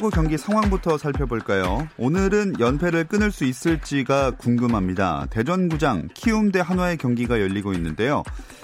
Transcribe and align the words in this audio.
프로야구 0.00 0.10
경기 0.10 0.38
상황부터 0.38 0.96
살펴볼까요? 0.96 1.86
오늘은 1.98 2.58
연패를 2.58 3.04
끊을 3.04 3.30
수 3.30 3.44
있을지가 3.44 4.32
궁금합니다. 4.32 5.26
대전구장 5.28 6.08
키움 6.14 6.50
대 6.50 6.58
한화의 6.60 6.96
경기가 6.96 7.38
열리고 7.38 7.74
있는데요. 7.74 8.22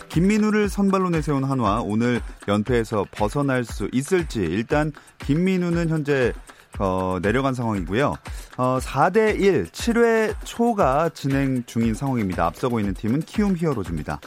김민우를 0.09 0.71
선발로 0.71 1.11
내세운 1.11 1.45
한화 1.45 1.83
오늘 1.83 2.23
연패에서 2.49 3.07
벗어날 3.11 3.65
수 3.65 3.89
있을지 3.93 4.41
일단 4.41 4.93
김민우는 5.19 5.91
현재 5.91 6.33
어, 6.79 7.19
내려간 7.21 7.55
상황이고요. 7.55 8.15
어, 8.57 8.79
4대 8.81 9.39
1 9.39 9.67
7회 9.67 10.35
초가 10.45 11.11
진행 11.11 11.65
중인 11.67 11.95
상황입니다. 11.95 12.47
앞서고 12.47 12.81
있는 12.81 12.95
팀은 12.95 13.21
키움 13.21 13.57
히어로즈입니다. 13.57 14.21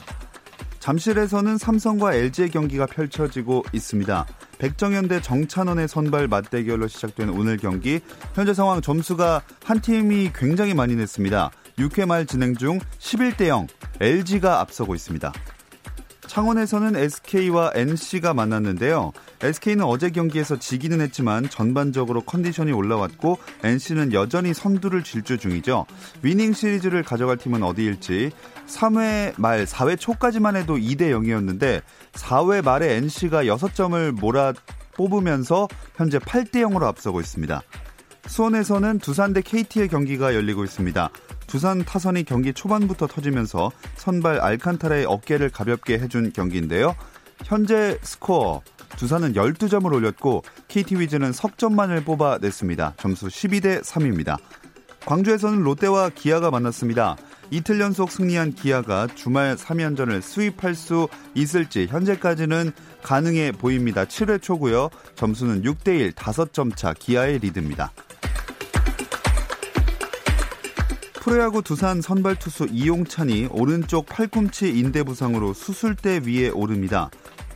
잠실에서는 0.80 1.58
삼성과 1.58 2.14
LG의 2.14 2.50
경기가 2.50 2.86
펼쳐지고 2.86 3.64
있습니다. 3.74 4.26
백정현 4.58 5.08
대 5.08 5.22
정찬원의 5.22 5.88
선발 5.88 6.28
맞대결로 6.28 6.88
시작된 6.88 7.30
오늘 7.30 7.58
경기 7.58 8.00
현재 8.34 8.54
상황 8.54 8.82
점수가 8.82 9.42
한 9.64 9.82
팀이 9.82 10.32
굉장히 10.34 10.74
많이 10.74 10.96
냈습니다. 10.96 11.52
6회 11.78 12.06
말 12.06 12.26
진행 12.26 12.56
중 12.56 12.80
11대 13.00 13.48
0 13.48 13.68
LG가 14.02 14.60
앞서고 14.60 14.96
있습니다. 14.96 15.32
창원에서는 16.30 16.96
SK와 16.96 17.72
NC가 17.74 18.36
만났는데요. 18.36 19.14
SK는 19.42 19.84
어제 19.84 20.12
경기에서 20.12 20.60
지기는 20.60 21.02
했지만 21.02 21.50
전반적으로 21.50 22.22
컨디션이 22.22 22.72
올라왔고 22.72 23.40
NC는 23.64 24.14
여전히 24.14 24.54
선두를 24.54 25.04
질주 25.04 25.40
중이죠. 25.40 25.88
위닝 26.22 26.54
시리즈를 26.54 27.02
가져갈 27.02 27.38
팀은 27.38 27.64
어디일지 27.64 28.32
3회 28.70 29.34
말 29.38 29.66
4회 29.66 30.00
초까지만 30.00 30.56
해도 30.56 30.76
2대 30.78 31.12
0이었는데 31.12 31.82
4회 32.14 32.64
말에 32.64 32.96
NC가 32.96 33.44
6점을 33.44 34.12
몰아 34.12 34.54
뽑으면서 34.96 35.68
현재 35.96 36.20
8대 36.20 36.56
0으로 36.56 36.84
앞서고 36.84 37.20
있습니다. 37.20 37.62
수원에서는 38.28 39.00
두산 39.00 39.34
대 39.34 39.42
KT의 39.42 39.88
경기가 39.88 40.36
열리고 40.36 40.64
있습니다. 40.64 41.10
두산 41.48 41.84
타선이 41.84 42.26
경기 42.26 42.54
초반부터 42.54 43.08
터지면서 43.08 43.72
선발 43.96 44.40
알칸타라의 44.40 45.06
어깨를 45.06 45.50
가볍게 45.50 45.98
해준 45.98 46.32
경기인데요. 46.32 46.96
현재 47.44 47.98
스코어 48.04 48.62
두산은 48.98 49.34
12점을 49.34 49.92
올렸고 49.92 50.44
KT 50.68 51.00
위즈는 51.00 51.32
석점만을 51.32 52.04
뽑아냈습니다. 52.04 52.96
점수 52.98 53.28
12대 53.28 53.82
3입니다. 53.82 54.38
광주에서는 55.06 55.62
롯데와 55.62 56.10
기아가 56.10 56.52
만났습니다. 56.52 57.16
이틀 57.52 57.80
연속 57.80 58.12
승리한 58.12 58.54
기아가 58.54 59.08
주말 59.16 59.56
3연전을 59.56 60.22
수입할 60.22 60.76
수 60.76 61.08
있을지 61.34 61.88
현재까지는 61.88 62.72
가능해 63.02 63.54
보입니다. 63.54 64.06
7회 64.06 64.42
초고요. 64.42 64.90
점수는 65.16 65.64
6대1 65.64 66.14
5점 66.14 66.76
차 66.76 66.94
기아의 66.94 67.40
리드입니다. 67.40 67.92
프로야구 71.14 71.62
두산 71.62 72.02
선발 72.02 72.38
투수 72.38 72.68
이용찬이 72.72 73.48
오른쪽 73.52 74.06
팔꿈치 74.06 74.70
인대 74.70 75.04
부상으로 75.04 75.54
수술대 75.54 76.22
위에 76.26 76.50
오릅니다. 76.50 77.10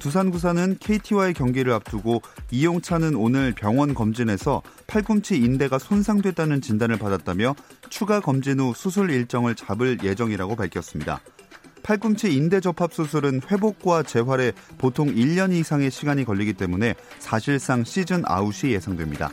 두산 0.04 0.32
구사는 0.32 0.76
KT와의 0.82 1.34
경기를 1.34 1.72
앞두고 1.72 2.22
이용찬은 2.52 3.16
오늘 3.16 3.54
병원 3.54 3.94
검진에서 3.94 4.62
팔꿈치 4.86 5.38
인대가 5.38 5.80
손상됐다는 5.80 6.60
진단을 6.60 6.98
받았다며 6.98 7.56
추가 7.90 8.20
검진 8.20 8.60
후 8.60 8.74
수술 8.76 9.10
일정을 9.12 9.56
잡을 9.56 10.04
예정이라고 10.04 10.58
밝혔습니다. 10.58 11.22
팔꿈치 11.84 12.34
인대 12.34 12.60
접합 12.60 12.94
수술은 12.94 13.44
회복과 13.50 14.04
재활에 14.04 14.52
보통 14.78 15.08
1년 15.08 15.54
이상의 15.54 15.90
시간이 15.90 16.26
걸리기 16.26 16.52
때문에 16.52 16.96
사실상 17.20 17.86
시즌 17.86 18.24
아웃이 18.26 18.74
예상됩니다. 18.74 19.32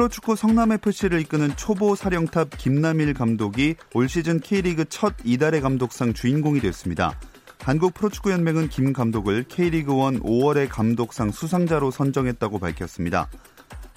프로축구 0.00 0.34
성남FC를 0.34 1.20
이끄는 1.20 1.54
초보 1.56 1.94
사령탑 1.94 2.56
김남일 2.56 3.12
감독이 3.12 3.74
올 3.92 4.08
시즌 4.08 4.40
K리그 4.40 4.86
첫 4.86 5.12
이달의 5.24 5.60
감독상 5.60 6.14
주인공이 6.14 6.60
됐습니다. 6.60 7.20
한국 7.60 7.92
프로축구 7.92 8.30
연맹은 8.30 8.70
김 8.70 8.94
감독을 8.94 9.44
K리그 9.46 9.92
1 9.92 10.20
5월의 10.20 10.70
감독상 10.70 11.30
수상자로 11.30 11.90
선정했다고 11.90 12.60
밝혔습니다. 12.60 13.28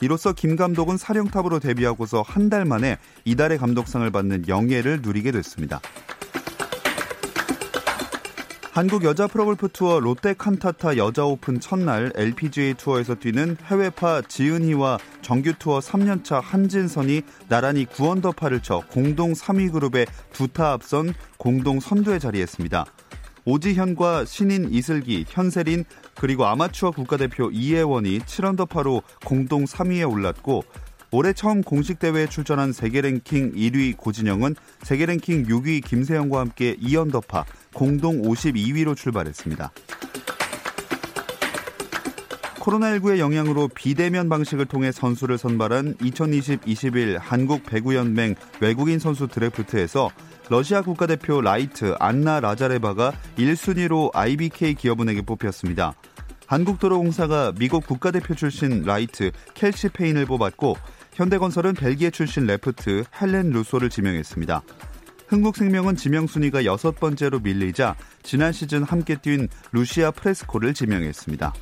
이로써 0.02 0.34
김 0.34 0.58
감독은 0.58 0.98
사령탑으로 0.98 1.60
데뷔하고서 1.60 2.22
한 2.22 2.50
달 2.50 2.66
만에 2.66 2.98
이달의 3.24 3.58
감독상을 3.58 4.12
받는 4.12 4.50
영예를 4.50 5.00
누리게 5.04 5.32
됐습니다. 5.32 5.80
한국 8.74 9.04
여자 9.04 9.28
프로골프 9.28 9.70
투어 9.72 10.00
롯데 10.00 10.34
칸타타 10.34 10.98
여자 10.98 11.24
오픈 11.26 11.60
첫날 11.60 12.12
LPGA 12.16 12.74
투어에서 12.74 13.14
뛰는 13.14 13.56
해외파 13.66 14.24
지은희와 14.24 14.98
정규 15.22 15.54
투어 15.60 15.78
3년차 15.78 16.42
한진선이 16.42 17.22
나란히 17.50 17.86
9언더파를 17.86 18.64
쳐 18.64 18.82
공동 18.90 19.34
3위 19.34 19.72
그룹에 19.72 20.08
두 20.32 20.48
타 20.48 20.72
앞선 20.72 21.14
공동 21.38 21.80
선두에 21.80 22.18
자리했습니다. 22.18 22.86
오지현과 23.46 24.26
신인 24.26 24.68
이슬기, 24.72 25.26
현세린 25.28 25.86
그리고 26.16 26.48
아마추어 26.48 26.90
국가대표 26.90 27.52
이혜원이 27.52 28.22
7언더파로 28.22 29.04
공동 29.24 29.66
3위에 29.66 30.12
올랐고 30.12 30.64
올해 31.12 31.32
처음 31.34 31.62
공식 31.62 32.00
대회에 32.00 32.26
출전한 32.26 32.74
세계 32.74 33.02
랭킹 33.02 33.54
1위 33.54 33.96
고진영은 33.98 34.56
세계 34.82 35.06
랭킹 35.06 35.44
6위 35.44 35.86
김세영과 35.86 36.40
함께 36.40 36.76
2언더파 36.78 37.44
공동 37.74 38.22
52위로 38.22 38.96
출발했습니다. 38.96 39.72
코로나19의 42.64 43.18
영향으로 43.20 43.68
비대면 43.68 44.30
방식을 44.30 44.66
통해 44.66 44.92
선수를 44.92 45.38
선발한 45.38 45.96
2020-21 45.96 47.18
한국 47.20 47.64
배구연맹 47.66 48.36
외국인 48.62 49.00
선수 49.00 49.28
드래프트에서 49.28 50.10
러시아 50.50 50.82
국가대표 50.82 51.42
라이트 51.42 51.96
안나 52.00 52.40
라자레바가 52.40 53.12
1순위로 53.38 54.12
IBK 54.14 54.76
기업은행에 54.76 55.22
뽑혔습니다. 55.22 55.94
한국도로공사가 56.48 57.54
미국 57.58 57.86
국가대표 57.86 58.36
출신 58.36 58.84
라이트 58.84 59.32
켈시 59.54 59.90
페인을 59.90 60.26
뽑았고 60.26 60.78
현대건설은 61.14 61.74
벨기에 61.74 62.12
출신 62.12 62.46
레프트 62.46 63.04
헬렌 63.22 63.50
루소를 63.52 63.90
지명했습니다. 63.90 64.62
흥국생명은 65.34 65.96
지명 65.96 66.28
순위가 66.28 66.64
여섯 66.64 67.00
번째로 67.00 67.40
밀리자 67.40 67.96
지난 68.22 68.52
시즌 68.52 68.84
함께 68.84 69.16
뛴 69.16 69.50
루시아 69.72 70.12
프레스코를 70.12 70.76
지명했습니다. 70.76 71.54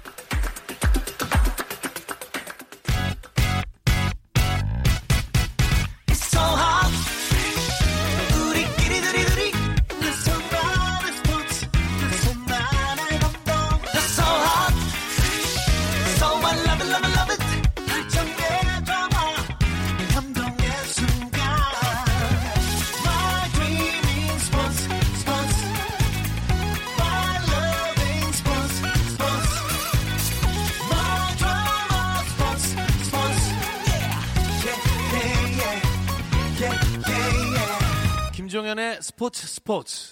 김종 39.30 40.11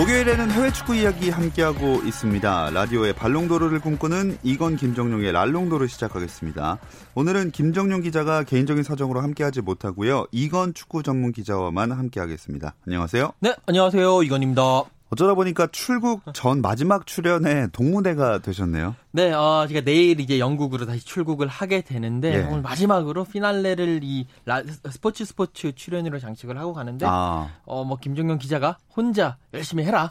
목요일에는 0.00 0.50
해외 0.52 0.72
축구 0.72 0.96
이야기 0.96 1.28
함께하고 1.28 2.00
있습니다. 2.06 2.70
라디오의 2.70 3.12
발롱도르를 3.12 3.80
꿈꾸는 3.80 4.38
이건 4.42 4.76
김정용의 4.76 5.30
랄롱도르 5.30 5.88
시작하겠습니다. 5.88 6.78
오늘은 7.14 7.50
김정용 7.50 8.00
기자가 8.00 8.42
개인적인 8.44 8.82
사정으로 8.82 9.20
함께하지 9.20 9.60
못하고요. 9.60 10.24
이건 10.32 10.72
축구 10.72 11.02
전문 11.02 11.32
기자와만 11.32 11.92
함께하겠습니다. 11.92 12.76
안녕하세요. 12.86 13.32
네, 13.40 13.54
안녕하세요. 13.66 14.22
이건입니다. 14.22 14.84
어쩌다 15.12 15.34
보니까 15.34 15.66
출국 15.72 16.22
전 16.34 16.60
마지막 16.62 17.04
출연에 17.06 17.66
동무대가 17.72 18.38
되셨네요. 18.38 18.94
네, 19.10 19.32
어, 19.32 19.66
제가 19.68 19.80
내일 19.80 20.20
이제 20.20 20.38
영국으로 20.38 20.86
다시 20.86 21.04
출국을 21.04 21.48
하게 21.48 21.80
되는데 21.80 22.34
예. 22.34 22.42
오늘 22.44 22.62
마지막으로 22.62 23.24
피날레를 23.24 24.00
이 24.04 24.28
라, 24.44 24.62
스포츠 24.90 25.24
스포츠 25.24 25.72
출연으로 25.74 26.20
장식을 26.20 26.56
하고 26.56 26.72
가는데 26.74 27.06
아. 27.08 27.48
어, 27.64 27.82
뭐 27.84 27.96
김종현 28.00 28.38
기자가 28.38 28.78
혼자 28.96 29.36
열심히 29.52 29.84
해라. 29.84 30.10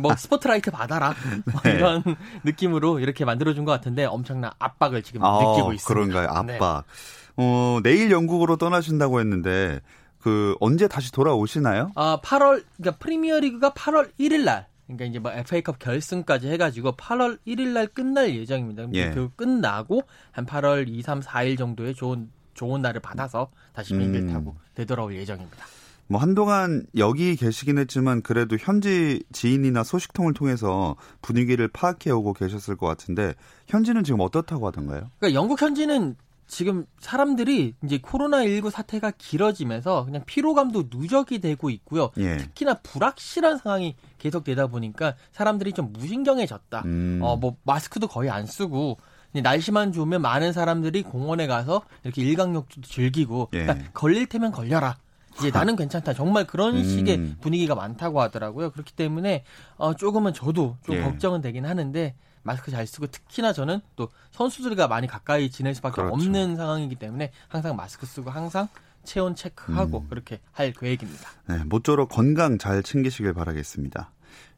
뭐 0.00 0.14
스포트라이트 0.16 0.70
받아라. 0.70 1.14
뭐 1.52 1.60
네. 1.62 1.72
이런 1.74 2.02
느낌으로 2.44 3.00
이렇게 3.00 3.24
만들어 3.24 3.52
준 3.52 3.64
것 3.64 3.72
같은데 3.72 4.04
엄청난 4.04 4.50
압박을 4.58 5.02
지금 5.02 5.22
아, 5.24 5.38
느끼고 5.38 5.72
있습니다. 5.72 5.86
그런가요? 5.86 6.42
네. 6.44 6.54
압박. 6.54 6.84
네. 6.86 7.34
어, 7.36 7.80
내일 7.82 8.10
영국으로 8.10 8.56
떠나신다고 8.56 9.20
했는데 9.20 9.80
그 10.24 10.56
언제 10.58 10.88
다시 10.88 11.12
돌아오시나요? 11.12 11.92
아, 11.96 12.18
8월 12.22 12.64
그러니까 12.78 12.98
프리미어 12.98 13.40
리그가 13.40 13.74
8월 13.74 14.10
1일 14.18 14.44
날 14.44 14.66
그러니까 14.86 15.04
이제 15.04 15.18
뭐 15.18 15.30
FA컵 15.30 15.78
결승까지 15.78 16.48
해가지고 16.48 16.92
8월 16.92 17.38
1일 17.46 17.74
날 17.74 17.86
끝날 17.86 18.34
예정입니다. 18.34 18.86
예. 18.94 19.10
그 19.10 19.28
끝나고 19.36 20.04
한 20.30 20.46
8월 20.46 20.88
2, 20.88 21.02
3, 21.02 21.20
4일 21.20 21.58
정도에 21.58 21.92
좋은 21.92 22.30
좋은 22.54 22.80
날을 22.80 23.02
받아서 23.02 23.50
다시 23.74 23.92
비행기를 23.92 24.28
음. 24.28 24.32
타고 24.32 24.56
되돌아올 24.74 25.14
예정입니다. 25.14 25.66
뭐 26.06 26.18
한동안 26.18 26.86
여기 26.96 27.36
계시긴 27.36 27.76
했지만 27.76 28.22
그래도 28.22 28.56
현지 28.58 29.22
지인이나 29.30 29.84
소식통을 29.84 30.32
통해서 30.32 30.96
분위기를 31.20 31.68
파악해 31.68 32.10
오고 32.10 32.32
계셨을 32.32 32.76
것 32.76 32.86
같은데 32.86 33.34
현지는 33.66 34.04
지금 34.04 34.20
어떻다고 34.20 34.68
하던가요? 34.68 35.10
그러니까 35.18 35.38
영국 35.38 35.60
현지는 35.60 36.16
지금 36.46 36.86
사람들이 36.98 37.74
이제 37.84 37.98
코로나19 37.98 38.70
사태가 38.70 39.12
길어지면서 39.16 40.04
그냥 40.04 40.22
피로감도 40.26 40.84
누적이 40.90 41.40
되고 41.40 41.70
있고요. 41.70 42.10
예. 42.18 42.36
특히나 42.36 42.74
불확실한 42.74 43.58
상황이 43.58 43.96
계속되다 44.18 44.66
보니까 44.66 45.14
사람들이 45.32 45.72
좀 45.72 45.92
무신경해졌다. 45.92 46.82
음. 46.84 47.20
어, 47.22 47.36
뭐 47.36 47.56
마스크도 47.64 48.08
거의 48.08 48.30
안 48.30 48.46
쓰고 48.46 48.98
날씨만 49.32 49.92
좋으면 49.92 50.22
많은 50.22 50.52
사람들이 50.52 51.02
공원에 51.02 51.46
가서 51.46 51.82
이렇게 52.04 52.22
일광욕도 52.22 52.82
즐기고 52.82 53.48
예. 53.54 53.62
그러니까 53.64 53.90
걸릴 53.92 54.26
테면 54.26 54.52
걸려라. 54.52 54.96
이제 55.38 55.50
나는 55.50 55.74
괜찮다. 55.74 56.14
정말 56.14 56.46
그런 56.46 56.76
음. 56.76 56.84
식의 56.84 57.36
분위기가 57.40 57.74
많다고 57.74 58.20
하더라고요. 58.20 58.70
그렇기 58.70 58.92
때문에 58.92 59.44
어, 59.76 59.94
조금은 59.94 60.32
저도 60.32 60.76
좀 60.84 60.96
예. 60.96 61.02
걱정은 61.02 61.40
되긴 61.40 61.66
하는데 61.66 62.14
마스크 62.44 62.70
잘 62.70 62.86
쓰고 62.86 63.08
특히나 63.08 63.52
저는 63.52 63.80
또 63.96 64.08
선수들과 64.30 64.86
많이 64.86 65.08
가까이 65.08 65.50
지낼 65.50 65.74
수밖에 65.74 65.96
그렇죠. 65.96 66.14
없는 66.14 66.56
상황이기 66.56 66.94
때문에 66.94 67.32
항상 67.48 67.74
마스크 67.74 68.06
쓰고 68.06 68.30
항상 68.30 68.68
체온 69.02 69.34
체크하고 69.34 70.00
음. 70.00 70.06
그렇게 70.08 70.40
할 70.52 70.72
계획입니다. 70.72 71.28
네, 71.48 71.64
모쪼록 71.64 72.08
건강 72.10 72.58
잘 72.58 72.82
챙기시길 72.82 73.34
바라겠습니다. 73.34 74.12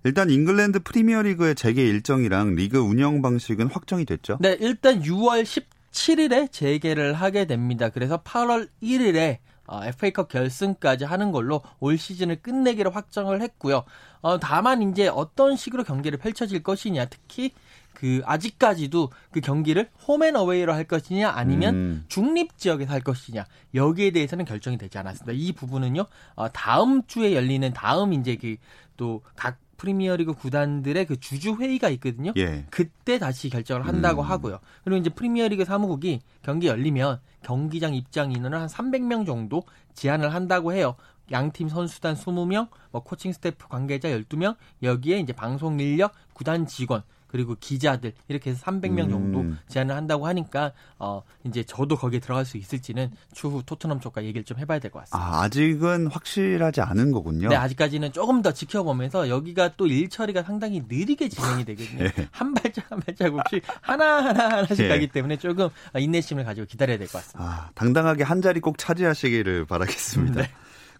일단 0.04 0.30
잉글랜드 0.30 0.80
프리미어리그의 0.80 1.54
재개 1.54 1.82
일정이랑 1.82 2.54
리그 2.54 2.78
운영 2.78 3.22
방식은 3.22 3.68
확정이 3.68 4.04
됐죠? 4.04 4.38
네, 4.40 4.56
일단 4.60 5.02
6월 5.02 5.42
17일에 5.42 6.52
재개를 6.52 7.14
하게 7.14 7.46
됩니다. 7.46 7.88
그래서 7.88 8.22
8월 8.22 8.68
1일에 8.82 9.38
어, 9.66 9.84
FA컵 9.84 10.28
결승까지 10.28 11.04
하는 11.04 11.32
걸로 11.32 11.60
올 11.80 11.98
시즌을 11.98 12.40
끝내기로 12.40 12.90
확정을 12.90 13.40
했고요. 13.42 13.84
어, 14.20 14.38
다만 14.38 14.82
이제 14.82 15.08
어떤 15.08 15.56
식으로 15.56 15.82
경기를 15.82 16.18
펼쳐질 16.18 16.62
것이냐, 16.62 17.06
특히 17.06 17.52
그 17.96 18.20
아직까지도 18.24 19.10
그 19.30 19.40
경기를 19.40 19.88
홈앤 20.06 20.36
어웨이로 20.36 20.72
할 20.74 20.84
것이냐 20.84 21.30
아니면 21.30 21.74
음. 21.74 22.04
중립 22.08 22.58
지역에서 22.58 22.92
할 22.92 23.00
것이냐 23.00 23.46
여기에 23.74 24.10
대해서는 24.10 24.44
결정이 24.44 24.76
되지 24.76 24.98
않았습니다. 24.98 25.32
이 25.32 25.52
부분은요 25.52 26.04
어, 26.34 26.52
다음 26.52 27.06
주에 27.06 27.34
열리는 27.34 27.72
다음 27.72 28.12
이제 28.12 28.36
그 28.36 28.56
또 28.96 29.22
각 29.36 29.58
프리미어리그 29.76 30.32
구단들의 30.32 31.04
그 31.04 31.20
주주 31.20 31.56
회의가 31.56 31.90
있거든요. 31.90 32.32
예. 32.38 32.64
그때 32.70 33.18
다시 33.18 33.50
결정을 33.50 33.86
한다고 33.86 34.22
음. 34.22 34.30
하고요. 34.30 34.58
그리고 34.82 34.98
이제 34.98 35.10
프리미어리그 35.10 35.66
사무국이 35.66 36.20
경기 36.40 36.66
열리면 36.66 37.20
경기장 37.42 37.94
입장 37.94 38.32
인원을 38.32 38.58
한 38.58 38.68
300명 38.68 39.26
정도 39.26 39.64
제한을 39.92 40.32
한다고 40.32 40.72
해요. 40.72 40.96
양팀 41.30 41.68
선수단 41.68 42.14
20명, 42.14 42.68
뭐 42.90 43.02
코칭 43.02 43.34
스태프 43.34 43.68
관계자 43.68 44.08
12명, 44.08 44.56
여기에 44.82 45.18
이제 45.18 45.34
방송 45.34 45.78
인력, 45.78 46.14
구단 46.32 46.66
직원 46.66 47.02
그리고 47.36 47.54
기자들 47.60 48.14
이렇게 48.28 48.48
해서 48.50 48.64
300명 48.64 49.10
정도 49.10 49.40
음. 49.40 49.58
제안을 49.68 49.94
한다고 49.94 50.26
하니까 50.26 50.72
어 50.98 51.22
이제 51.44 51.62
저도 51.64 51.96
거기에 51.96 52.18
들어갈 52.18 52.46
수 52.46 52.56
있을지는 52.56 53.10
추후 53.34 53.62
토트넘 53.66 54.00
쪽과 54.00 54.24
얘기를 54.24 54.42
좀 54.42 54.58
해봐야 54.58 54.78
될 54.78 54.90
것 54.90 55.00
같습니다. 55.00 55.28
아, 55.28 55.42
아직은 55.42 56.06
확실하지 56.06 56.80
않은 56.80 57.12
거군요. 57.12 57.50
네, 57.50 57.56
아직까지는 57.56 58.12
조금 58.12 58.40
더 58.40 58.52
지켜보면서 58.52 59.28
여기가 59.28 59.76
또 59.76 59.86
일 59.86 60.08
처리가 60.08 60.42
상당히 60.44 60.82
느리게 60.88 61.28
진행이 61.28 61.64
되거든요. 61.66 62.04
네. 62.04 62.28
한 62.30 62.54
발짝 62.54 62.90
한 62.90 63.00
발자국씩 63.00 63.62
하나 63.82 64.24
하나 64.24 64.48
하나씩 64.48 64.78
네. 64.78 64.88
가기 64.88 65.08
때문에 65.08 65.36
조금 65.36 65.68
인내심을 65.94 66.44
가지고 66.44 66.66
기다려야 66.66 66.96
될 66.96 67.06
것 67.08 67.18
같습니다. 67.22 67.50
아, 67.50 67.70
당당하게 67.74 68.24
한 68.24 68.40
자리 68.40 68.60
꼭 68.60 68.78
차지하시기를 68.78 69.66
바라겠습니다. 69.66 70.40
네. 70.40 70.50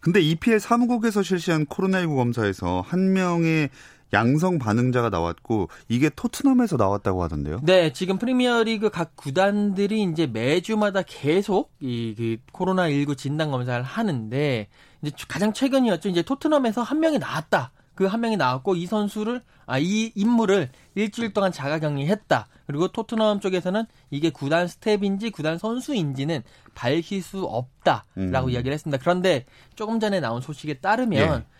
근데 0.00 0.20
EPL 0.20 0.60
사무국에서 0.60 1.22
실시한 1.22 1.66
코로나19 1.66 2.14
검사에서 2.16 2.82
한 2.86 3.12
명의 3.12 3.70
양성 4.12 4.58
반응자가 4.58 5.10
나왔고 5.10 5.68
이게 5.88 6.08
토트넘에서 6.08 6.76
나왔다고 6.76 7.22
하던데요. 7.22 7.60
네, 7.62 7.92
지금 7.92 8.18
프리미어리그 8.18 8.90
각 8.90 9.16
구단들이 9.16 10.02
이제 10.02 10.26
매주마다 10.26 11.02
계속 11.02 11.72
이그 11.80 12.38
코로나 12.52 12.88
19 12.90 13.16
진단 13.16 13.50
검사를 13.50 13.82
하는데 13.82 14.68
이제 15.02 15.12
가장 15.28 15.52
최근이었죠. 15.52 16.08
이제 16.08 16.22
토트넘에서 16.22 16.82
한 16.82 17.00
명이 17.00 17.18
나왔다. 17.18 17.72
그 17.94 18.06
한 18.06 18.20
명이 18.20 18.36
나왔고 18.36 18.76
이 18.76 18.86
선수를 18.86 19.42
아 19.66 19.78
이 19.80 20.12
인물을 20.14 20.70
일주일 20.94 21.32
동안 21.32 21.50
자가격리했다. 21.50 22.46
그리고 22.66 22.88
토트넘 22.88 23.40
쪽에서는 23.40 23.84
이게 24.10 24.30
구단 24.30 24.68
스태프인지 24.68 25.30
구단 25.30 25.58
선수인지는 25.58 26.42
밝힐 26.74 27.22
수 27.22 27.44
없다라고 27.44 28.46
음. 28.46 28.50
이야기를 28.50 28.72
했습니다. 28.72 29.00
그런데 29.00 29.44
조금 29.74 29.98
전에 29.98 30.20
나온 30.20 30.40
소식에 30.40 30.74
따르면 30.74 31.40
예. 31.40 31.55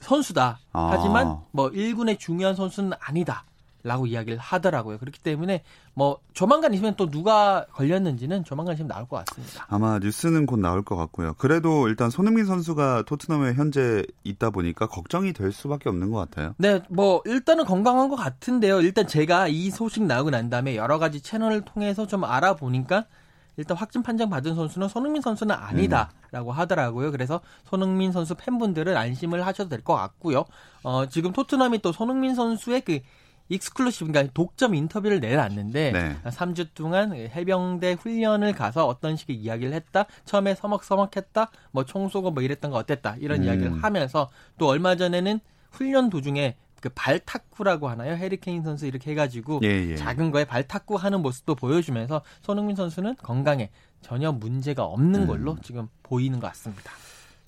선수다. 0.00 0.58
아. 0.72 0.88
하지만 0.92 1.38
뭐 1.52 1.70
1군의 1.70 2.18
중요한 2.18 2.54
선수는 2.54 2.92
아니다. 3.00 3.44
라고 3.82 4.06
이야기를 4.06 4.36
하더라고요. 4.36 4.98
그렇기 4.98 5.20
때문에 5.20 5.62
뭐 5.94 6.18
조만간 6.34 6.74
있으면 6.74 6.96
또 6.96 7.08
누가 7.08 7.64
걸렸는지는 7.72 8.44
조만간 8.44 8.74
있으면 8.74 8.88
나올 8.88 9.08
것 9.08 9.24
같습니다. 9.24 9.64
아마 9.68 9.98
뉴스는 9.98 10.44
곧 10.44 10.58
나올 10.58 10.82
것 10.82 10.96
같고요. 10.96 11.32
그래도 11.38 11.88
일단 11.88 12.10
손흥민 12.10 12.44
선수가 12.44 13.04
토트넘에 13.06 13.54
현재 13.54 14.04
있다 14.22 14.50
보니까 14.50 14.86
걱정이 14.86 15.32
될 15.32 15.50
수밖에 15.50 15.88
없는 15.88 16.10
것 16.10 16.18
같아요. 16.18 16.54
네, 16.58 16.82
뭐 16.90 17.22
일단은 17.24 17.64
건강한 17.64 18.10
것 18.10 18.16
같은데요. 18.16 18.82
일단 18.82 19.06
제가 19.06 19.48
이 19.48 19.70
소식 19.70 20.02
나오고 20.02 20.28
난 20.28 20.50
다음에 20.50 20.76
여러 20.76 20.98
가지 20.98 21.22
채널을 21.22 21.62
통해서 21.62 22.06
좀 22.06 22.24
알아보니까 22.24 23.06
일단 23.60 23.76
확진 23.76 24.02
판정 24.02 24.30
받은 24.30 24.54
선수는 24.54 24.88
손흥민 24.88 25.22
선수는 25.22 25.54
아니다라고 25.54 26.50
하더라고요. 26.52 27.12
그래서 27.12 27.40
손흥민 27.64 28.10
선수 28.12 28.34
팬분들은 28.34 28.96
안심을 28.96 29.46
하셔도 29.46 29.68
될 29.70 29.80
것 29.82 29.94
같고요. 29.94 30.44
어, 30.82 31.06
지금 31.06 31.32
토트넘이 31.32 31.78
또 31.80 31.92
손흥민 31.92 32.34
선수의 32.34 32.80
그 32.82 33.00
exclusive, 33.48 34.12
그러니까 34.12 34.32
독점 34.32 34.74
인터뷰를 34.76 35.18
내놨는데 35.20 35.92
네. 35.92 36.16
3주 36.24 36.68
동안 36.74 37.12
해병대 37.12 37.94
훈련을 37.94 38.52
가서 38.52 38.86
어떤 38.86 39.16
식의 39.16 39.34
이야기를 39.36 39.72
했다. 39.72 40.06
처음에 40.24 40.54
서먹서먹했다. 40.54 41.50
뭐 41.72 41.84
총 41.84 42.08
쏘고 42.08 42.30
뭐 42.30 42.42
이랬던 42.44 42.70
거 42.70 42.76
어땠다. 42.78 43.16
이런 43.18 43.40
음. 43.40 43.44
이야기를 43.44 43.82
하면서 43.82 44.28
또 44.56 44.68
얼마 44.68 44.94
전에는 44.96 45.40
훈련 45.72 46.10
도중에 46.10 46.56
그 46.80 46.88
발탁구라고 46.90 47.88
하나요? 47.88 48.14
해리 48.14 48.41
케인 48.41 48.62
선수 48.62 48.86
이렇게 48.86 49.10
해가지고 49.12 49.60
예, 49.62 49.90
예. 49.90 49.96
작은 49.96 50.30
거에 50.30 50.44
발탁구 50.44 50.96
하는 50.96 51.22
모습도 51.22 51.54
보여주면서 51.54 52.22
손흥민 52.42 52.76
선수는 52.76 53.16
건강에 53.16 53.70
전혀 54.02 54.32
문제가 54.32 54.84
없는 54.84 55.22
음. 55.22 55.26
걸로 55.26 55.52
음. 55.52 55.58
지금 55.62 55.88
보이는 56.02 56.40
것 56.40 56.46
같습니다. 56.48 56.92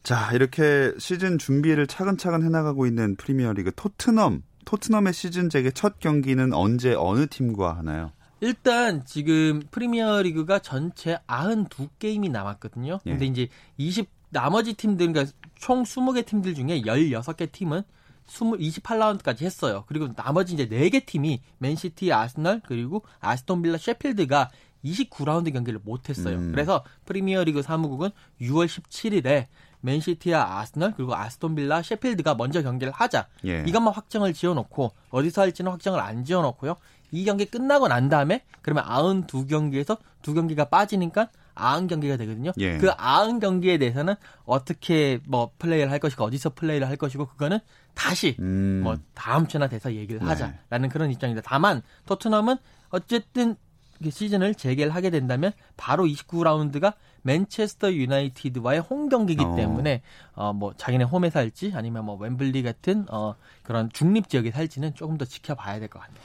자 0.02 0.32
이렇게 0.32 0.92
시즌 0.98 1.38
준비를 1.38 1.86
차근차근 1.86 2.42
해나가고 2.44 2.86
있는 2.86 3.16
프리미어리그 3.16 3.72
토트넘 3.74 4.42
토트넘의 4.64 5.12
시즌 5.12 5.48
재개 5.48 5.70
첫 5.70 5.98
경기는 6.00 6.52
언제 6.52 6.94
어느 6.94 7.26
팀과 7.26 7.76
하나요? 7.76 8.12
일단 8.40 9.04
지금 9.04 9.62
프리미어리그가 9.70 10.58
전체 10.58 11.16
92게임이 11.28 12.30
남았거든요. 12.30 12.98
예. 13.06 13.10
근데 13.10 13.26
이제 13.26 13.48
20 13.76 14.08
나머지 14.30 14.74
팀들 14.74 15.12
그러니까 15.12 15.32
총 15.54 15.84
20개 15.84 16.26
팀들 16.26 16.54
중에 16.54 16.82
16개 16.82 17.52
팀은 17.52 17.78
20, 17.78 17.86
28라운드까지 18.26 19.42
했어요. 19.42 19.84
그리고 19.86 20.12
나머지 20.14 20.54
이제 20.54 20.68
4개 20.68 21.04
팀이 21.04 21.40
맨시티, 21.58 22.12
아스널, 22.12 22.60
그리고 22.66 23.02
아스톤빌라, 23.20 23.78
셰필드가 23.78 24.50
29라운드 24.84 25.52
경기를 25.52 25.80
못 25.82 26.08
했어요. 26.08 26.36
음. 26.36 26.52
그래서 26.52 26.84
프리미어리그 27.04 27.62
사무국은 27.62 28.10
6월 28.40 28.66
17일에 28.66 29.46
맨시티와 29.80 30.60
아스널 30.60 30.94
그리고 30.96 31.14
아스톤빌라, 31.14 31.82
셰필드가 31.82 32.34
먼저 32.34 32.62
경기를 32.62 32.92
하자. 32.92 33.26
예. 33.44 33.64
이것만 33.66 33.92
확정을 33.92 34.32
지어놓고 34.32 34.92
어디서 35.10 35.42
할지는 35.42 35.70
확정을 35.72 36.00
안 36.00 36.24
지어놓고요. 36.24 36.76
이 37.10 37.24
경기 37.24 37.44
끝나고 37.44 37.88
난 37.88 38.08
다음에 38.08 38.42
그러면 38.62 38.84
92경기에서 39.26 39.98
두 40.22 40.34
경기가 40.34 40.64
빠지니까 40.66 41.28
90경기가 41.54 42.18
되거든요. 42.18 42.52
예. 42.58 42.78
그 42.78 42.88
90경기에 42.88 43.78
대해서는 43.78 44.14
어떻게 44.44 45.20
뭐 45.26 45.50
플레이를 45.58 45.90
할 45.90 45.98
것이고 45.98 46.24
어디서 46.24 46.50
플레이를 46.54 46.88
할 46.88 46.96
것이고 46.96 47.26
그거는 47.26 47.58
다시 47.94 48.36
음. 48.40 48.80
뭐 48.84 48.96
다음 49.14 49.46
주나 49.46 49.68
돼서 49.68 49.92
얘기를 49.94 50.20
네. 50.20 50.26
하자라는 50.26 50.88
그런 50.88 51.10
입장입니다. 51.10 51.46
다만 51.48 51.82
토트넘은 52.06 52.56
어쨌든 52.90 53.56
그 54.02 54.10
시즌을 54.10 54.54
재개를 54.56 54.92
하게 54.94 55.10
된다면 55.10 55.52
바로 55.76 56.04
29라운드가 56.06 56.94
맨체스터 57.22 57.92
유나이티드와의 57.92 58.80
홈 58.80 59.08
경기이기 59.08 59.44
어. 59.44 59.54
때문에 59.54 60.02
어 60.34 60.52
뭐 60.52 60.74
자기네 60.76 61.04
홈에 61.04 61.30
살지 61.30 61.72
아니면 61.76 62.04
뭐 62.06 62.16
웸블리 62.18 62.64
같은 62.64 63.06
어 63.10 63.36
그런 63.62 63.90
중립 63.92 64.28
지역에 64.28 64.50
살지는 64.50 64.94
조금 64.94 65.18
더 65.18 65.24
지켜봐야 65.24 65.78
될 65.78 65.88
것 65.88 66.00
같네요. 66.00 66.24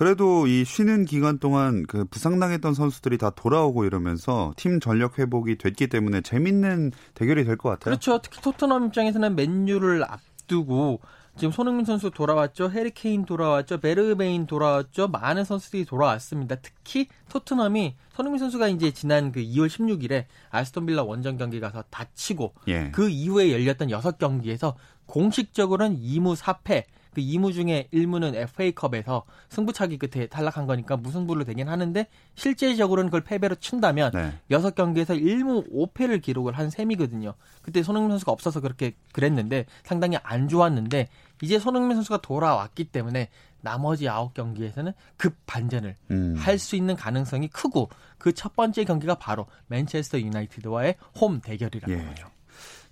그래도 0.00 0.46
이 0.46 0.64
쉬는 0.64 1.04
기간 1.04 1.38
동안 1.38 1.84
그 1.86 2.06
부상당했던 2.06 2.72
선수들이 2.72 3.18
다 3.18 3.28
돌아오고 3.28 3.84
이러면서 3.84 4.54
팀 4.56 4.80
전력 4.80 5.18
회복이 5.18 5.58
됐기 5.58 5.88
때문에 5.88 6.22
재밌는 6.22 6.92
대결이 7.12 7.44
될 7.44 7.58
것 7.58 7.68
같아요. 7.68 7.90
그렇죠. 7.90 8.18
특히 8.22 8.40
토트넘 8.40 8.86
입장에서는 8.86 9.36
맨유를 9.36 10.02
앞두고 10.04 11.02
지금 11.36 11.52
손흥민 11.52 11.84
선수 11.84 12.10
돌아왔죠. 12.10 12.70
해리케인 12.70 13.26
돌아왔죠. 13.26 13.80
베르베인 13.80 14.46
돌아왔죠. 14.46 15.08
많은 15.08 15.44
선수들이 15.44 15.84
돌아왔습니다. 15.84 16.56
특히 16.62 17.08
토트넘이 17.28 17.94
손흥민 18.14 18.38
선수가 18.38 18.68
이제 18.68 18.92
지난 18.92 19.32
그 19.32 19.42
2월 19.42 19.66
16일에 19.66 20.24
아스톤 20.48 20.86
빌라 20.86 21.02
원정 21.02 21.36
경기 21.36 21.60
가서 21.60 21.84
다치고 21.90 22.54
예. 22.68 22.90
그 22.90 23.10
이후에 23.10 23.52
열렸던 23.52 23.88
6경기에서 23.88 24.76
공식적으로는 25.04 25.98
2무 26.00 26.36
4패 26.36 26.84
그 27.14 27.20
2무 27.20 27.52
중에 27.52 27.88
1무는 27.92 28.34
FA컵에서 28.34 29.24
승부차기 29.50 29.98
끝에 29.98 30.26
탈락한 30.26 30.66
거니까 30.66 30.96
무승부로 30.96 31.44
되긴 31.44 31.68
하는데 31.68 32.06
실제적으로는 32.34 33.10
그걸 33.10 33.22
패배로 33.22 33.54
친다면 33.56 34.10
네. 34.12 34.32
여섯 34.50 34.74
경기에서 34.74 35.14
1무 35.14 35.72
5패를 35.72 36.20
기록을 36.20 36.58
한 36.58 36.70
셈이거든요. 36.70 37.34
그때 37.62 37.82
손흥민 37.82 38.10
선수가 38.10 38.32
없어서 38.32 38.60
그렇게 38.60 38.94
그랬는데 39.12 39.66
상당히 39.84 40.18
안 40.22 40.48
좋았는데 40.48 41.08
이제 41.42 41.58
손흥민 41.58 41.96
선수가 41.96 42.22
돌아왔기 42.22 42.84
때문에 42.84 43.28
나머지 43.62 44.06
9경기에서는 44.06 44.94
급 45.16 45.36
반전을 45.46 45.94
음. 46.10 46.34
할수 46.38 46.76
있는 46.76 46.96
가능성이 46.96 47.48
크고 47.48 47.90
그 48.18 48.32
첫 48.40 48.56
번째 48.56 48.84
경기가 48.84 49.16
바로 49.16 49.46
맨체스터 49.66 50.18
유나이티드와의 50.18 50.94
홈 51.20 51.40
대결이라는 51.40 51.98
예. 51.98 52.04
거죠. 52.06 52.26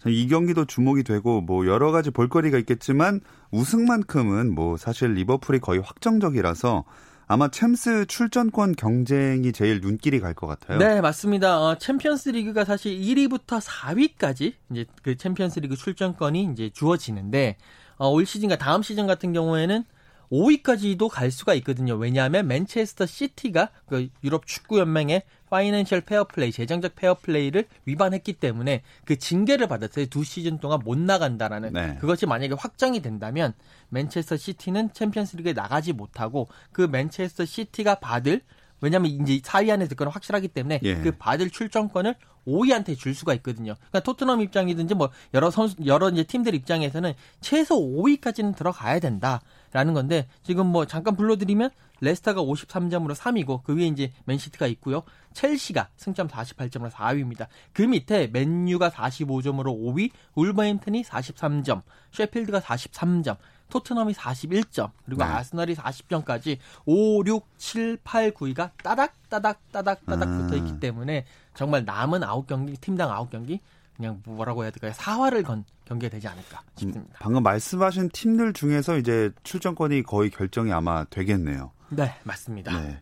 자, 0.03 0.11
이 0.11 0.29
경기도 0.29 0.65
주목이 0.65 1.03
되고 1.03 1.41
뭐 1.41 1.67
여러 1.67 1.91
가지 1.91 2.11
볼거리가 2.11 2.59
있겠지만 2.59 3.21
우승만큼은 3.51 4.55
뭐 4.55 4.77
사실 4.77 5.15
리버풀이 5.15 5.59
거의 5.59 5.81
확정적이라서 5.81 6.85
아마 7.27 7.49
챔스 7.49 8.07
출전권 8.07 8.75
경쟁이 8.75 9.53
제일 9.53 9.81
눈길이 9.81 10.19
갈 10.21 10.35
것 10.35 10.47
같아요. 10.47 10.79
네, 10.79 11.01
맞습니다. 11.01 11.61
어, 11.61 11.77
챔피언스 11.77 12.31
리그가 12.31 12.65
사실 12.65 12.99
1위부터 12.99 13.61
4위까지 13.61 14.55
이제 14.71 14.87
그 15.03 15.17
챔피언스 15.17 15.59
리그 15.61 15.77
출전권이 15.77 16.49
이제 16.53 16.71
주어지는데 16.71 17.57
어, 17.99 18.09
올 18.09 18.25
시즌과 18.25 18.57
다음 18.57 18.83
시즌 18.83 19.07
같은 19.07 19.33
경우에는 19.33 19.85
5위까지도 20.31 21.09
갈 21.09 21.31
수가 21.31 21.55
있거든요. 21.55 21.97
왜냐하면 21.97 22.47
맨체스터 22.47 23.07
시티가 23.07 23.71
그 23.87 24.09
유럽 24.25 24.47
축구 24.47 24.79
연맹의 24.79 25.23
financial 25.51 26.03
fair 26.03 26.25
play, 26.25 26.53
재정적 26.53 26.95
페어플레이를 26.97 27.67
위반했기 27.85 28.35
때문에 28.35 28.83
그 29.05 29.17
징계를 29.17 29.67
받았어요. 29.67 30.07
두 30.07 30.25
시즌 30.25 30.59
동안 30.59 30.81
못 30.85 30.99
나간다라는. 30.99 31.73
네. 31.73 31.97
그것이 32.01 32.27
만약에 32.27 32.55
확정이 32.59 33.01
된다면 33.01 33.55
맨체스터 33.91 34.37
시티는 34.37 34.93
챔피언스 34.93 35.37
리그에 35.37 35.53
나가지 35.53 35.93
못하고 35.93 36.49
그 36.73 36.83
맨체스터 36.83 37.45
시티가 37.45 37.97
받을 37.97 38.43
왜냐하면 38.81 39.11
이제 39.11 39.39
4위 39.39 39.71
안에 39.71 39.89
들 39.89 39.97
거는 39.97 40.13
확실하기 40.13 40.49
때문에 40.49 40.81
예. 40.83 40.95
그 40.97 41.13
받을 41.13 41.51
출전권을 41.51 42.15
5위한테 42.47 42.97
줄 42.97 43.15
수가 43.15 43.35
있거든요. 43.35 43.75
그러니까 43.75 44.01
토트넘 44.01 44.41
입장이든지 44.41 44.95
뭐 44.95 45.11
여러 45.35 45.51
선수 45.51 45.77
여러 45.85 46.09
이제 46.09 46.25
팀들 46.25 46.55
입장에서는 46.55 47.13
최소 47.41 47.79
5위까지는 47.79 48.57
들어가야 48.57 49.01
된다라는 49.01 49.95
건데 49.95 50.29
지금 50.43 50.67
뭐 50.67 50.87
잠깐 50.87 51.17
불러드리면 51.17 51.71
레스터가 52.01 52.43
53점으로 52.43 53.15
3위고 53.15 53.63
그 53.65 53.77
위에 53.77 53.87
이제 53.87 54.13
맨시티가 54.25 54.67
있고요. 54.69 55.03
첼시가 55.33 55.89
승점 55.97 56.29
48점으로 56.29 56.91
4위입니다. 56.91 57.47
그 57.73 57.83
밑에 57.83 58.29
맨유가 58.29 58.91
45점으로 58.91 59.67
5위, 59.67 60.11
울버햄튼이 60.35 61.03
43점, 61.03 61.83
셰필드가 62.13 62.61
43점, 62.61 63.37
토트넘이 63.71 64.15
41점, 64.15 64.91
그리고 65.05 65.25
네. 65.25 65.31
아스널이 65.31 65.75
40점까지 65.75 66.59
5, 66.87 67.25
6, 67.27 67.47
7, 67.59 67.99
8, 68.03 68.33
9위가 68.33 68.71
따닥 68.83 69.15
따닥 69.29 69.61
따닥 69.71 70.05
따닥 70.07 70.29
음. 70.29 70.39
붙어 70.39 70.57
있기 70.57 70.81
때문에 70.81 71.27
정말 71.55 71.85
남은 71.85 72.21
9경기, 72.21 72.81
팀당 72.81 73.11
9경기 73.11 73.61
그냥 73.97 74.23
뭐라고 74.25 74.63
해야 74.63 74.71
될까요? 74.71 74.93
사활을 74.95 75.43
건 75.43 75.65
경기가 75.85 76.11
되지 76.11 76.29
않을까 76.29 76.63
싶습니다. 76.77 77.19
방금 77.21 77.43
말씀하신 77.43 78.11
팀들 78.11 78.53
중에서 78.53 78.97
이제 78.97 79.31
출전권이 79.43 80.05
거의 80.05 80.31
결정이 80.31 80.73
아마 80.73 81.05
되겠네요. 81.05 81.73
네, 81.91 82.15
맞습니다. 82.25 82.81
네. 82.81 83.01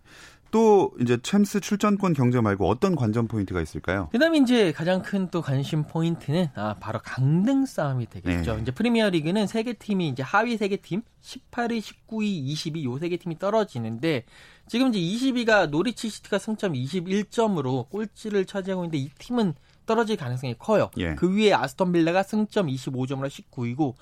또 0.52 0.93
이제 1.00 1.19
챔스 1.23 1.61
출전권 1.61 2.12
경쟁 2.14 2.43
말고 2.45 2.69
어떤 2.69 2.95
관전 2.95 3.26
포인트가 3.26 3.61
있을까요? 3.61 4.09
그다음에 4.12 4.38
이제 4.38 4.73
가장 4.73 5.02
큰 5.02 5.28
또 5.31 5.43
관심 5.43 5.83
포인트는 5.83 6.49
아, 6.55 6.76
바로 6.78 7.00
강등 7.02 7.66
싸움이 7.66 8.07
되겠죠. 8.07 8.55
네. 8.57 8.62
이제 8.62 8.71
프리미어 8.71 9.11
리그는 9.11 9.47
세 9.49 9.64
개 9.64 9.73
팀이 9.75 10.09
이제 10.09 10.23
하위 10.23 10.57
세 10.57 10.69
개 10.69 10.76
팀, 10.76 11.02
18위, 11.21 11.81
19위, 11.83 12.47
20위 12.52 12.85
요 12.85 12.97
세 12.99 13.09
개 13.09 13.16
팀이 13.16 13.38
떨어지는데 13.40 14.25
지금 14.69 14.95
이제 14.95 15.00
20위가 15.00 15.69
노리치 15.69 16.09
시티가 16.09 16.38
승점 16.38 16.73
21점으로 16.75 17.90
꼴찌를 17.90 18.47
차지하고 18.47 18.85
있는데 18.85 18.99
이 18.99 19.11
팀은 19.19 19.55
떨어질 19.85 20.16
가능성이 20.16 20.55
커요. 20.59 20.90
예. 20.97 21.14
그 21.16 21.37
위에 21.37 21.52
아스톤 21.52 21.93
빌라가 21.93 22.23
승점 22.23 22.69
25점으로 22.69 23.28
19위고 23.28 23.95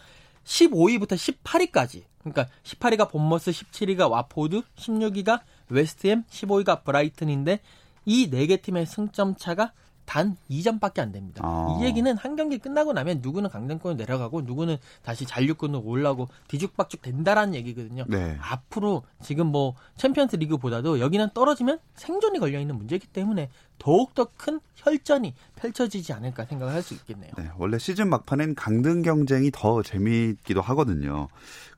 15위부터 0.45 1.15
18위까지. 1.43 2.03
그러니까 2.25 2.47
18위가 2.65 3.11
본머스, 3.11 3.51
17위가 3.53 4.11
와포드, 4.11 4.63
16위가 4.77 5.41
웨스트햄, 5.69 6.25
15위가 6.31 6.83
브라이튼인데 6.85 7.61
이 8.07 8.29
네 8.31 8.47
개 8.47 8.57
팀의 8.59 8.87
승점 8.87 9.35
차가 9.37 9.73
단 10.05 10.37
2점밖에 10.51 10.99
안 11.01 11.13
됩니다. 11.13 11.41
아. 11.43 11.79
이 11.81 11.85
얘기는 11.87 12.15
한 12.19 12.37
경기 12.37 12.59
끝나고 12.59 12.93
나면 12.93 13.21
누구는 13.23 13.49
강등권으로 13.49 13.97
내려가고 13.97 14.43
누구는 14.43 14.77
다시 15.03 15.25
잔류권으로 15.25 15.81
올라오고 15.83 16.29
뒤죽박죽 16.49 17.01
된다라는 17.01 17.55
얘기거든요. 17.55 18.05
네. 18.09 18.37
앞으로 18.39 19.05
지금 19.23 19.47
뭐 19.47 19.75
챔피언스 19.97 20.37
리그보다도 20.37 21.01
여기는 21.01 21.31
떨어지면 21.33 21.79
생존이 21.95 22.39
걸려 22.39 22.61
있는 22.61 22.77
문제이기 22.77 23.07
때문에 23.07 23.49
더욱더 23.79 24.29
큰 24.37 24.61
혈전이 24.77 25.33
펼쳐지지 25.57 26.13
않을까 26.13 26.45
생각을 26.45 26.75
할 26.75 26.83
수 26.83 26.93
있겠네요. 26.93 27.31
네, 27.39 27.49
원래 27.57 27.79
시즌 27.79 28.11
막판엔 28.11 28.57
강등 28.57 29.01
경쟁이 29.01 29.51
더 29.55 29.83
재미있기도 29.83 30.61
하거든요. 30.61 31.29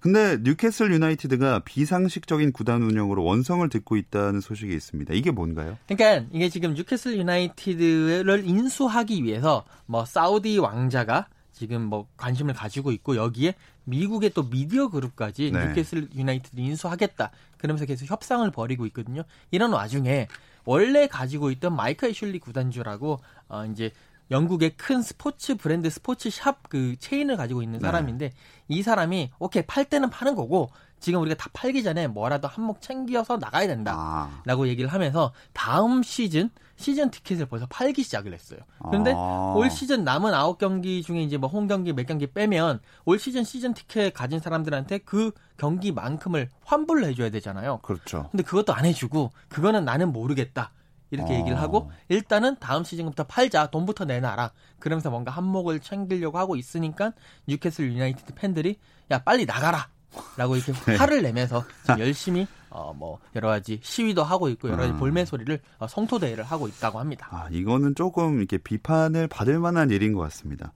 근데 0.07 0.39
뉴캐슬 0.41 0.93
유나이티드가 0.93 1.63
비상식적인 1.65 2.53
구단 2.53 2.81
운영으로 2.81 3.25
원성을 3.25 3.69
듣고 3.69 3.97
있다는 3.97 4.41
소식이 4.41 4.73
있습니다. 4.73 5.13
이게 5.15 5.33
뭔가요? 5.33 5.77
그러니까 5.89 6.29
이게 6.33 6.49
지금 6.49 6.75
뉴캐슬 6.75 7.19
유나이티드를 7.19 8.45
인수하기 8.47 9.25
위해서 9.25 9.65
뭐 9.87 10.05
사우디 10.05 10.59
왕자가 10.59 11.27
지금 11.53 11.83
뭐 11.83 12.07
관심을 12.19 12.55
가지고 12.55 12.93
있고 12.93 13.17
여기에 13.17 13.57
미국의 13.83 14.31
또 14.31 14.49
미디어 14.49 14.91
그룹까지 14.91 15.51
네. 15.51 15.67
뉴캐슬 15.67 16.11
유나이티드 16.15 16.61
인수하겠다 16.61 17.33
그러면서 17.59 17.85
계속 17.85 18.09
협상을 18.09 18.49
벌이고 18.53 18.87
있거든요. 18.87 19.25
이런 19.51 19.73
와중에 19.73 20.29
원래 20.65 21.09
가지고 21.09 21.51
있던 21.51 21.75
마이클 21.75 22.11
애슐리 22.11 22.39
구단주라고 22.39 23.19
어 23.49 23.65
이제 23.65 23.91
영국의 24.31 24.77
큰 24.77 25.03
스포츠 25.03 25.57
브랜드 25.57 25.89
스포츠 25.91 26.31
샵 26.31 26.69
그 26.69 26.97
체인을 26.99 27.37
가지고 27.37 27.63
있는 27.63 27.79
네. 27.79 27.87
사람인데 27.87 28.33
이 28.69 28.83
사람이 28.83 29.31
오케이 29.39 29.63
팔 29.67 29.85
때는 29.85 30.11
파는 30.11 30.35
거고 30.35 30.71
지금 30.99 31.21
우리가 31.21 31.37
다 31.37 31.51
팔기 31.53 31.83
전에 31.83 32.09
뭐라도 32.09 32.49
한몫 32.49 32.81
챙겨서 32.81 33.37
나가야 33.37 33.67
된다. 33.67 33.93
아, 33.95 34.43
라고 34.45 34.67
얘기를 34.67 34.93
하면서 34.93 35.33
다음 35.53 36.03
시즌 36.03 36.51
시즌 36.77 37.11
티켓을 37.11 37.47
벌써 37.47 37.67
팔기 37.67 38.03
시작을 38.03 38.33
했어요. 38.33 38.61
그런데 38.83 39.13
아. 39.15 39.55
올 39.57 39.71
시즌 39.71 40.05
남은 40.05 40.35
아홉 40.35 40.59
경기 40.59 41.03
중에 41.03 41.23
이제 41.23 41.37
뭐 41.37 41.49
홈 41.51 41.69
경기 41.69 41.93
몇 41.93 42.07
경기 42.07 42.27
빼면 42.27 42.81
올 43.05 43.19
시즌 43.19 43.45
시즌 43.45 43.75
티켓 43.75 44.13
가진 44.13 44.41
사람들한테 44.41 44.99
그 44.99 45.31
경기만큼을 45.59 46.49
환불을 46.65 47.05
해줘야 47.05 47.31
되잖아요. 47.31 47.79
그렇죠. 47.83 48.29
근데 48.31 48.43
그것도 48.43 48.75
안 48.75 48.85
해주고 48.85 49.31
그거는 49.49 49.85
나는 49.85 50.13
모르겠다. 50.13 50.73
이렇게 51.11 51.35
어. 51.35 51.39
얘기를 51.39 51.61
하고 51.61 51.91
일단은 52.09 52.57
다음 52.59 52.85
시즌부터 52.85 53.25
팔자 53.25 53.69
돈부터 53.69 54.05
내놔라 54.05 54.53
그러면서 54.79 55.11
뭔가 55.11 55.31
한몫을 55.31 55.81
챙기려고 55.81 56.39
하고 56.39 56.57
있으니까 56.57 57.13
뉴캐슬 57.47 57.93
유나이티드 57.93 58.35
팬들이 58.35 58.79
야 59.11 59.23
빨리 59.23 59.47
나가라 59.47 59.89
라고 60.37 60.57
이렇게 60.57 60.73
네. 60.87 60.97
화를 60.97 61.23
내면서 61.23 61.65
지금 61.83 62.01
열심히 62.01 62.47
어 62.71 62.93
뭐 62.95 63.19
여러 63.35 63.49
가지 63.49 63.79
시위도 63.83 64.23
하고 64.23 64.49
있고 64.49 64.69
여러 64.69 64.79
가지 64.79 64.93
음. 64.93 64.99
볼멘 64.99 65.27
소리를 65.27 65.61
어, 65.79 65.87
성토 65.87 66.19
대회를 66.19 66.45
하고 66.45 66.69
있다고 66.69 66.99
합니다. 66.99 67.29
아, 67.31 67.49
이거는 67.51 67.95
조금 67.95 68.39
이렇게 68.39 68.59
비판을 68.59 69.29
받을 69.29 69.59
만한 69.59 69.91
일인 69.91 70.13
것 70.13 70.21
같습니다. 70.21 70.73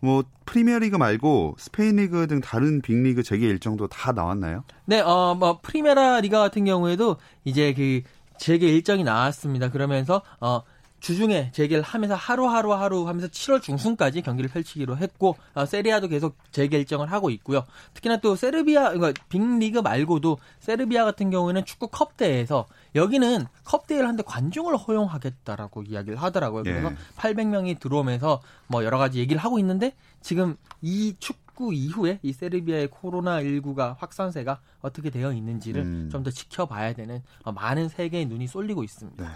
뭐 0.00 0.22
프리미어리그 0.44 0.96
말고 0.96 1.56
스페인 1.58 1.96
리그 1.96 2.26
등 2.28 2.40
다른 2.40 2.80
빅리그 2.80 3.22
재개 3.22 3.46
일정도 3.46 3.88
다 3.88 4.12
나왔나요? 4.12 4.62
네, 4.84 5.00
어, 5.00 5.34
뭐 5.34 5.58
프리메라 5.60 6.20
리가 6.20 6.38
같은 6.38 6.64
경우에도 6.64 7.16
이제 7.44 7.74
그 7.74 8.02
재개 8.38 8.68
일정이 8.68 9.04
나왔습니다. 9.04 9.70
그러면서 9.70 10.22
어 10.40 10.62
주중에 11.00 11.50
재개를 11.52 11.82
하면서 11.82 12.14
하루하루 12.14 12.72
하루 12.74 13.06
하면서 13.06 13.28
7월 13.28 13.62
중순까지 13.62 14.22
경기를 14.22 14.50
펼치기로 14.50 14.96
했고 14.96 15.36
어, 15.54 15.64
세리아도 15.64 16.08
계속 16.08 16.36
재개 16.50 16.78
일정을 16.78 17.10
하고 17.12 17.30
있고요. 17.30 17.64
특히나 17.94 18.18
또 18.18 18.36
세르비아 18.36 18.92
그러니까 18.92 19.12
빅리그 19.28 19.78
말고도 19.78 20.38
세르비아 20.60 21.04
같은 21.04 21.30
경우에는 21.30 21.64
축구 21.64 21.88
컵대회에서 21.88 22.66
여기는 22.94 23.46
컵대회를 23.64 24.06
하는데 24.06 24.22
관중을 24.24 24.76
허용하겠다라고 24.76 25.82
이야기를 25.82 26.20
하더라고요. 26.20 26.64
그래서 26.64 26.90
예. 26.90 26.96
800명이 27.16 27.78
들어오면서 27.78 28.40
뭐 28.66 28.84
여러 28.84 28.98
가지 28.98 29.18
얘기를 29.18 29.40
하고 29.40 29.58
있는데 29.58 29.94
지금 30.20 30.56
이 30.82 31.14
축구 31.18 31.47
이후에 31.72 32.18
이 32.22 32.32
세르비아의 32.32 32.88
코로나 32.88 33.42
19가 33.42 33.96
확산세가 33.98 34.60
어떻게 34.80 35.10
되어 35.10 35.32
있는지를 35.32 35.82
음. 35.82 36.08
좀더 36.10 36.30
지켜봐야 36.30 36.92
되는 36.94 37.22
어, 37.42 37.52
많은 37.52 37.88
세계의 37.88 38.26
눈이 38.26 38.46
쏠리고 38.46 38.84
있습니다. 38.84 39.22
네. 39.22 39.30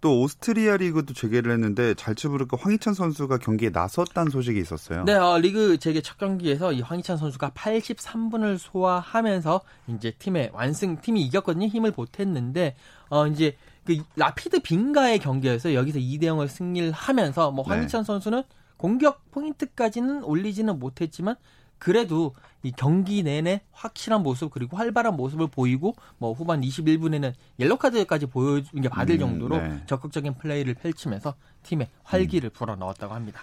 또 0.00 0.20
오스트리아 0.20 0.76
리그도 0.76 1.14
재개를 1.14 1.50
했는데 1.52 1.94
잘츠부르크 1.94 2.56
황희찬 2.60 2.94
선수가 2.94 3.38
경기에 3.38 3.70
나섰다는 3.70 4.30
소식이 4.30 4.60
있었어요. 4.60 5.04
네, 5.04 5.14
어, 5.14 5.38
리그 5.38 5.78
재개 5.78 6.00
첫 6.00 6.18
경기에서 6.18 6.72
이 6.72 6.80
황희찬 6.80 7.16
선수가 7.16 7.50
83분을 7.50 8.58
소화하면서 8.58 9.62
이제 9.88 10.12
팀의 10.18 10.50
완승 10.52 11.00
팀이 11.00 11.22
이겼거든요. 11.22 11.66
힘을 11.66 11.92
보탰는데 11.92 12.76
어 13.08 13.26
이제 13.26 13.56
그 13.84 13.98
라피드 14.16 14.60
빙가의 14.60 15.18
경기에서 15.20 15.74
여기서 15.74 15.98
2대 15.98 16.22
0을 16.22 16.48
승리를 16.48 16.92
하면서 16.92 17.50
뭐 17.50 17.64
황희찬 17.64 18.04
선수는 18.04 18.42
공격 18.76 19.30
포인트까지는 19.30 20.24
올리지는 20.24 20.78
못했지만 20.78 21.36
그래도 21.78 22.34
이 22.62 22.72
경기 22.72 23.22
내내 23.22 23.60
확실한 23.72 24.22
모습 24.22 24.50
그리고 24.50 24.76
활발한 24.76 25.16
모습을 25.16 25.46
보이고 25.48 25.94
뭐 26.18 26.32
후반 26.32 26.62
21분에는 26.62 27.32
옐로 27.58 27.76
카드까지 27.76 28.26
보여준 28.26 28.80
게 28.80 28.88
받을 28.88 29.16
음, 29.16 29.20
정도로 29.20 29.58
네. 29.58 29.82
적극적인 29.86 30.34
플레이를 30.34 30.74
펼치면서 30.74 31.34
팀에 31.62 31.88
활기를 32.04 32.50
불어 32.50 32.76
넣었다고 32.76 33.14
합니다. 33.14 33.42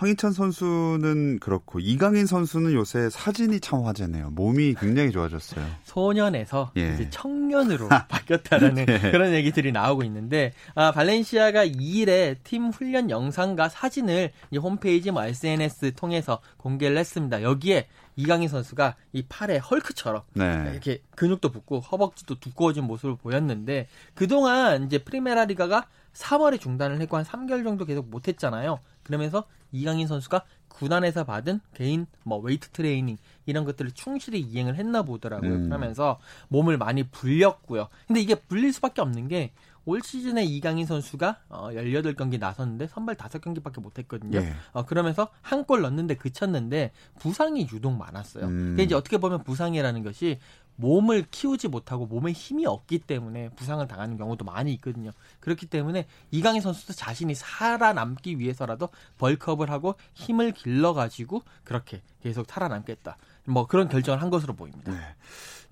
황희찬 0.00 0.32
선수는 0.32 1.40
그렇고 1.40 1.78
이강인 1.78 2.24
선수는 2.24 2.72
요새 2.72 3.10
사진이 3.10 3.60
참 3.60 3.84
화제네요. 3.84 4.30
몸이 4.30 4.74
굉장히 4.80 5.10
좋아졌어요. 5.12 5.62
소년에서 5.84 6.72
예. 6.78 6.94
이제 6.94 7.10
청년으로 7.10 7.86
바뀌었다라는 8.08 8.86
그런 8.86 9.34
얘기들이 9.34 9.72
나오고 9.72 10.02
있는데 10.04 10.54
아, 10.74 10.90
발렌시아가 10.90 11.66
2일에 11.66 12.36
팀 12.44 12.70
훈련 12.70 13.10
영상과 13.10 13.68
사진을 13.68 14.32
홈페이지 14.56 15.10
뭐 15.10 15.22
SNS 15.22 15.92
통해서 15.96 16.40
공개를 16.56 16.96
했습니다. 16.96 17.42
여기에 17.42 17.86
이강인 18.16 18.48
선수가 18.48 18.96
이 19.12 19.22
팔에 19.28 19.58
헐크처럼 19.58 20.22
네. 20.32 20.70
이렇게 20.72 21.02
근육도 21.14 21.50
붙고 21.50 21.80
허벅지도 21.80 22.40
두꺼워진 22.40 22.84
모습을 22.84 23.16
보였는데 23.16 23.86
그동안 24.14 24.84
이제 24.84 24.96
프리메라 24.96 25.44
리가가 25.44 25.88
3월에 26.14 26.58
중단을 26.58 27.02
했고 27.02 27.18
한 27.18 27.24
3개월 27.24 27.64
정도 27.64 27.84
계속 27.84 28.08
못했잖아요. 28.08 28.80
그러면서 29.02 29.44
이강인 29.72 30.06
선수가 30.06 30.42
구단에서 30.68 31.24
받은 31.24 31.60
개인 31.74 32.06
뭐 32.24 32.38
웨이트 32.38 32.70
트레이닝 32.70 33.18
이런 33.46 33.64
것들을 33.64 33.90
충실히 33.92 34.40
이행을 34.40 34.76
했나 34.76 35.02
보더라고요. 35.02 35.50
음. 35.50 35.64
그러면서 35.68 36.18
몸을 36.48 36.78
많이 36.78 37.02
불렸고요. 37.04 37.88
근데 38.06 38.20
이게 38.20 38.34
불릴 38.34 38.72
수밖에 38.72 39.00
없는 39.02 39.28
게 39.28 39.52
올 39.86 40.02
시즌에 40.02 40.44
이강인 40.44 40.84
선수가 40.84 41.38
어 41.48 41.70
18경기 41.70 42.38
나섰는데 42.38 42.86
선발 42.88 43.16
5경기밖에 43.16 43.80
못 43.80 43.98
했거든요. 43.98 44.38
예. 44.38 44.52
어, 44.72 44.84
그러면서 44.84 45.28
한 45.40 45.64
골 45.64 45.80
넣는데 45.80 46.16
그쳤는데 46.16 46.92
부상이 47.18 47.66
유독 47.72 47.92
많았어요. 47.96 48.44
음. 48.44 48.48
근데 48.68 48.82
이제 48.84 48.94
어떻게 48.94 49.16
보면 49.18 49.42
부상이라는 49.42 50.02
것이 50.04 50.38
몸을 50.80 51.26
키우지 51.30 51.68
못하고 51.68 52.06
몸에 52.06 52.32
힘이 52.32 52.66
없기 52.66 53.00
때문에 53.00 53.50
부상을 53.50 53.86
당하는 53.86 54.16
경우도 54.16 54.44
많이 54.44 54.72
있거든요. 54.74 55.10
그렇기 55.40 55.66
때문에 55.66 56.06
이강인 56.30 56.62
선수도 56.62 56.92
자신이 56.94 57.34
살아남기 57.34 58.38
위해서라도 58.38 58.88
bulk 59.18 59.41
up을 59.41 59.70
하고 59.70 59.94
힘을 60.14 60.52
길러가지고 60.52 61.42
그렇게 61.64 62.02
계속 62.22 62.46
살아남겠다. 62.48 63.16
뭐 63.44 63.66
그런 63.66 63.88
결정을 63.88 64.20
한 64.22 64.30
것으로 64.30 64.54
보입니다. 64.54 64.92
네. 64.92 64.98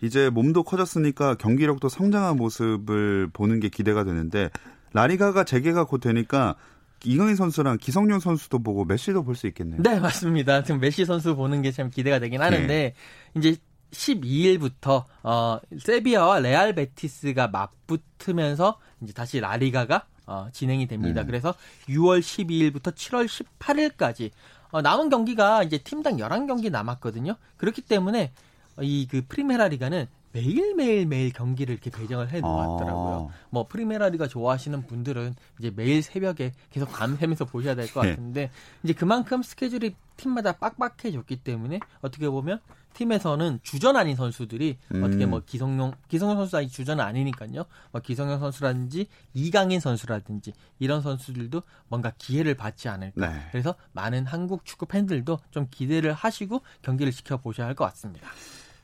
이제 0.01 0.31
몸도 0.31 0.62
커졌으니까 0.62 1.35
경기력도 1.37 1.88
성장한 1.88 2.37
모습을 2.37 3.29
보는 3.33 3.61
게 3.61 3.68
기대가 3.68 4.05
되는데 4.05 4.51
라리가가 4.92 5.44
재개가 5.44 5.85
곧 5.85 5.99
되니까 5.99 6.55
이강인 7.05 7.37
선수랑 7.37 7.79
기성용 7.79 8.18
선수도 8.21 8.59
보고 8.61 8.85
메시도 8.85 9.23
볼 9.23 9.35
수 9.37 9.47
있겠네요. 9.47 9.81
네, 9.83 10.01
맞습니다. 10.01 10.62
지금 10.64 10.81
메시 10.81 11.05
선수 11.05 11.37
보는 11.37 11.62
게 11.62 11.71
참 11.73 11.90
기대가 11.90 12.18
되긴 12.18 12.42
하는데 12.42 12.94
이제 13.37 13.57
12일부터 13.90 15.05
어 15.22 15.61
세비야와 15.79 16.40
레알 16.40 16.74
베티스가 16.74 17.48
맞붙으면서 17.48 18.79
이제 19.03 19.12
다시 19.12 19.40
라리가가 19.40 20.07
어, 20.27 20.48
진행이 20.53 20.87
됩니다. 20.87 21.22
음. 21.22 21.27
그래서 21.27 21.55
6월 21.88 22.20
12일부터 22.20 22.94
7월 22.94 23.27
18일까지 23.59 24.31
어, 24.70 24.83
남은 24.83 25.09
경기가 25.09 25.62
이제 25.62 25.79
팀당 25.79 26.18
11경기 26.18 26.70
남았거든요. 26.70 27.37
그렇기 27.57 27.83
때문에 27.83 28.33
이 28.81 29.07
그 29.11 29.22
프리메라 29.27 29.68
리가는 29.68 30.07
매일 30.33 30.74
매일 30.74 31.07
매일 31.07 31.33
경기를 31.33 31.72
이렇게 31.72 31.90
배정을 31.90 32.31
해 32.31 32.40
놓았더라고요. 32.40 33.31
아. 33.31 33.35
뭐 33.51 33.66
프리메라 33.66 34.11
리가 34.11 34.29
좋아하시는 34.29 34.87
분들은 34.87 35.35
이제 35.59 35.72
매일 35.74 36.03
새벽에 36.03 36.53
계속 36.70 36.92
밤새면서 36.92 37.46
보셔야 37.46 37.74
될것 37.74 38.05
네. 38.05 38.11
같은데 38.11 38.51
이제 38.83 38.92
그만큼 38.92 39.42
스케줄이 39.42 39.96
팀마다 40.16 40.53
빡빡해졌기 40.53 41.37
때문에 41.37 41.81
어떻게 42.03 42.29
보면 42.29 42.61
팀에서는 42.98 43.61
주전 43.62 43.96
아닌 43.96 44.16
선수들이 44.16 44.76
음. 44.94 45.04
어떻게 45.04 45.24
뭐 45.24 45.40
기성용 45.46 45.92
기성용 46.08 46.37
선수가 46.37 46.62
이 46.62 46.68
주전 46.68 46.98
아니니까요. 46.98 47.64
뭐 47.92 48.00
기성용 48.00 48.40
선수라든지 48.40 49.06
이강인 49.34 49.78
선수라든지 49.78 50.52
이런 50.80 51.00
선수들도 51.00 51.62
뭔가 51.88 52.12
기회를 52.18 52.54
받지 52.54 52.88
않을까. 52.88 53.28
네. 53.28 53.48
그래서 53.52 53.76
많은 53.92 54.26
한국 54.26 54.64
축구 54.64 54.87
팬들도 54.87 55.38
좀 55.52 55.68
기대를 55.70 56.12
하시고 56.12 56.62
경기를 56.82 57.12
지켜보셔야 57.12 57.66
할 57.68 57.74
것 57.78 57.84
같습니다. 57.84 58.28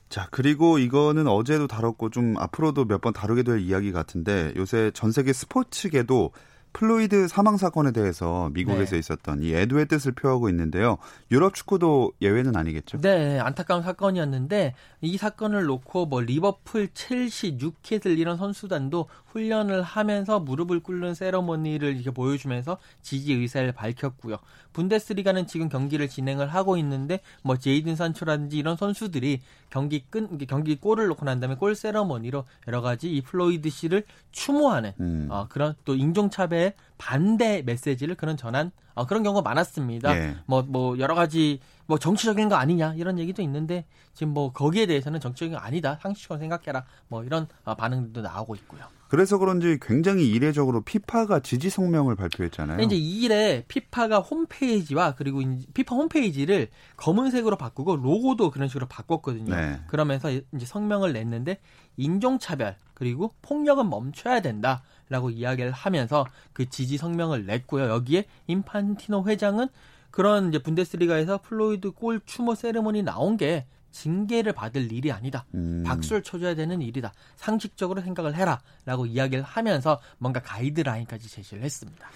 자, 0.07 0.27
그리고 0.31 0.77
이거는 0.79 1.27
어제도 1.27 1.67
다뤘고 1.67 2.09
좀 2.11 2.37
앞으로도 2.37 2.85
몇 2.85 3.01
번 3.01 3.11
다루게 3.11 3.43
될 3.43 3.59
이야기 3.59 3.91
같은데 3.91 4.53
요새 4.55 4.91
전 4.93 5.11
세계 5.11 5.33
스포츠계도 5.33 6.31
플로이드 6.75 7.29
사망 7.29 7.55
사건에 7.55 7.93
대해서 7.93 8.49
미국에서 8.51 8.91
네. 8.91 8.99
있었던 8.99 9.41
이 9.41 9.55
애도의 9.55 9.87
뜻을 9.87 10.11
표하고 10.11 10.49
있는데요. 10.49 10.97
유럽 11.31 11.53
축구도 11.53 12.11
예외는 12.21 12.57
아니겠죠? 12.57 12.99
네, 12.99 13.39
안타까운 13.39 13.81
사건이었는데 13.81 14.75
이 14.99 15.17
사건을 15.17 15.63
놓고 15.63 16.07
뭐 16.07 16.19
리버풀, 16.19 16.89
첼시, 16.93 17.57
뉴캐슬 17.61 18.19
이런 18.19 18.35
선수단도 18.35 19.07
훈련을 19.35 19.83
하면서 19.83 20.39
무릎을 20.39 20.79
꿇는 20.79 21.13
세러머니를 21.13 21.95
이렇게 21.95 22.09
보여주면서 22.09 22.77
지지 23.01 23.33
의사를 23.33 23.69
밝혔고요. 23.73 24.37
분데스리가는 24.71 25.45
지금 25.45 25.67
경기를 25.67 26.07
진행을 26.07 26.47
하고 26.47 26.77
있는데 26.77 27.19
뭐 27.43 27.57
제이든 27.57 27.97
산초라든지 27.97 28.57
이런 28.57 28.77
선수들이 28.77 29.41
경기 29.69 30.05
끈 30.09 30.37
경기 30.47 30.77
골을 30.77 31.07
넣고 31.07 31.25
난 31.25 31.41
다음에 31.41 31.55
골 31.55 31.75
세러머니로 31.75 32.45
여러 32.67 32.81
가지 32.81 33.13
이 33.13 33.21
플로이드 33.21 33.69
씨를 33.69 34.05
추모하는 34.31 34.93
음. 35.01 35.27
어, 35.29 35.47
그런 35.49 35.75
또 35.83 35.95
인종차별 35.95 36.73
반대 36.97 37.61
메시지를 37.65 38.15
그런 38.15 38.37
전한 38.37 38.71
어, 38.93 39.05
그런 39.05 39.23
경우가 39.23 39.41
많았습니다. 39.41 40.15
예. 40.15 40.35
뭐, 40.45 40.61
뭐, 40.61 40.97
여러 40.99 41.15
가지, 41.15 41.59
뭐, 41.85 41.99
정치적인 41.99 42.47
거 42.47 42.55
아니냐, 42.55 42.93
이런 42.95 43.19
얘기도 43.19 43.41
있는데, 43.41 43.83
지금 44.13 44.33
뭐, 44.33 44.53
거기에 44.53 44.85
대해서는 44.85 45.19
정치적인 45.19 45.53
거 45.53 45.59
아니다, 45.59 45.99
상식적으로 46.01 46.39
생각해라, 46.39 46.85
뭐, 47.09 47.25
이런 47.25 47.45
어, 47.65 47.75
반응들도 47.75 48.21
나오고 48.21 48.55
있고요. 48.55 48.85
그래서 49.07 49.37
그런지 49.37 49.77
굉장히 49.81 50.27
이례적으로 50.29 50.81
피파가 50.81 51.39
지지 51.39 51.69
성명을 51.69 52.15
발표했잖아요. 52.15 52.81
이제 52.81 52.95
이 52.95 53.23
일에 53.23 53.63
피파가 53.67 54.19
홈페이지와 54.19 55.15
그리고 55.15 55.41
피파 55.73 55.95
홈페이지를 55.95 56.69
검은색으로 56.97 57.55
바꾸고 57.55 57.97
로고도 57.97 58.51
그런 58.51 58.67
식으로 58.67 58.87
바꿨거든요. 58.87 59.55
네. 59.55 59.79
그러면서 59.87 60.31
이제 60.31 60.65
성명을 60.65 61.13
냈는데 61.13 61.59
인종차별 61.97 62.75
그리고 62.93 63.33
폭력은 63.41 63.89
멈춰야 63.89 64.41
된다 64.41 64.83
라고 65.09 65.29
이야기를 65.29 65.71
하면서 65.71 66.25
그 66.53 66.67
지지 66.69 66.97
성명을 66.97 67.45
냈고요. 67.45 67.89
여기에 67.89 68.25
인판티노 68.47 69.25
회장은 69.27 69.67
그런 70.09 70.49
이제 70.49 70.59
분데스리가에서 70.59 71.41
플로이드 71.43 71.91
골 71.91 72.21
추모 72.25 72.55
세레모니 72.55 73.03
나온 73.03 73.37
게 73.37 73.65
징계를 73.95 74.51
받을 74.51 74.91
일이 74.91 75.11
아니다. 75.11 75.45
음. 75.55 75.83
박수를 75.85 76.21
쳐줘야 76.21 76.53
되는 76.53 76.81
일이다. 76.81 77.13
상식적으로 77.37 78.01
생각을 78.01 78.35
해라. 78.35 78.59
라고 78.85 79.05
이야기를 79.05 79.43
하면서 79.43 80.01
뭔가 80.17 80.41
가이드라인까지 80.41 81.29
제시를 81.29 81.63
했습니다. 81.63 82.07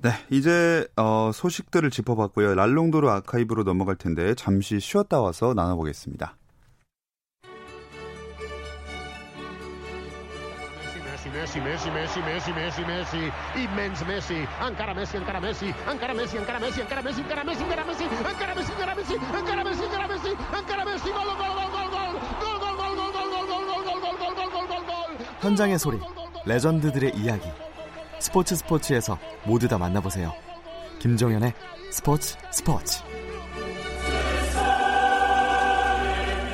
네, 0.00 0.10
이제 0.30 0.86
어, 0.96 1.30
소식들을 1.34 1.90
짚어봤고요. 1.90 2.54
랄롱도르 2.54 3.08
아카이브로 3.10 3.64
넘어갈 3.64 3.96
텐데 3.96 4.34
잠시 4.34 4.80
쉬었다 4.80 5.20
와서 5.20 5.52
나눠보겠습니다. 5.54 6.36
Messi, 11.38 11.60
Messi, 11.60 11.90
Messi, 11.90 12.20
Messi, 12.20 12.52
Messi, 12.52 12.82
Messi, 12.82 13.32
immens 13.54 14.02
Messi, 14.02 14.46
encara 14.60 14.92
Messi, 14.92 15.16
encara 15.16 15.40
Messi, 15.40 15.72
encara 15.86 16.12
Messi, 16.14 16.36
encara 16.36 16.60
Messi, 16.60 16.80
encara 16.80 17.02
Messi, 17.02 17.22
encara 17.22 17.84
Messi, 17.84 18.02
encara 18.04 19.64
Messi, 19.64 19.82
encara 19.84 20.08
Messi, 20.08 20.30
encara 20.52 20.77
현장의 25.48 25.78
소리, 25.78 25.98
레전드들의 26.44 27.16
이야기. 27.16 27.48
스포츠 28.18 28.54
스포츠에서 28.54 29.18
모두 29.46 29.66
다 29.66 29.78
만나보세요. 29.78 30.30
김종현의 30.98 31.54
스포츠 31.90 32.36
스포츠. 32.50 33.02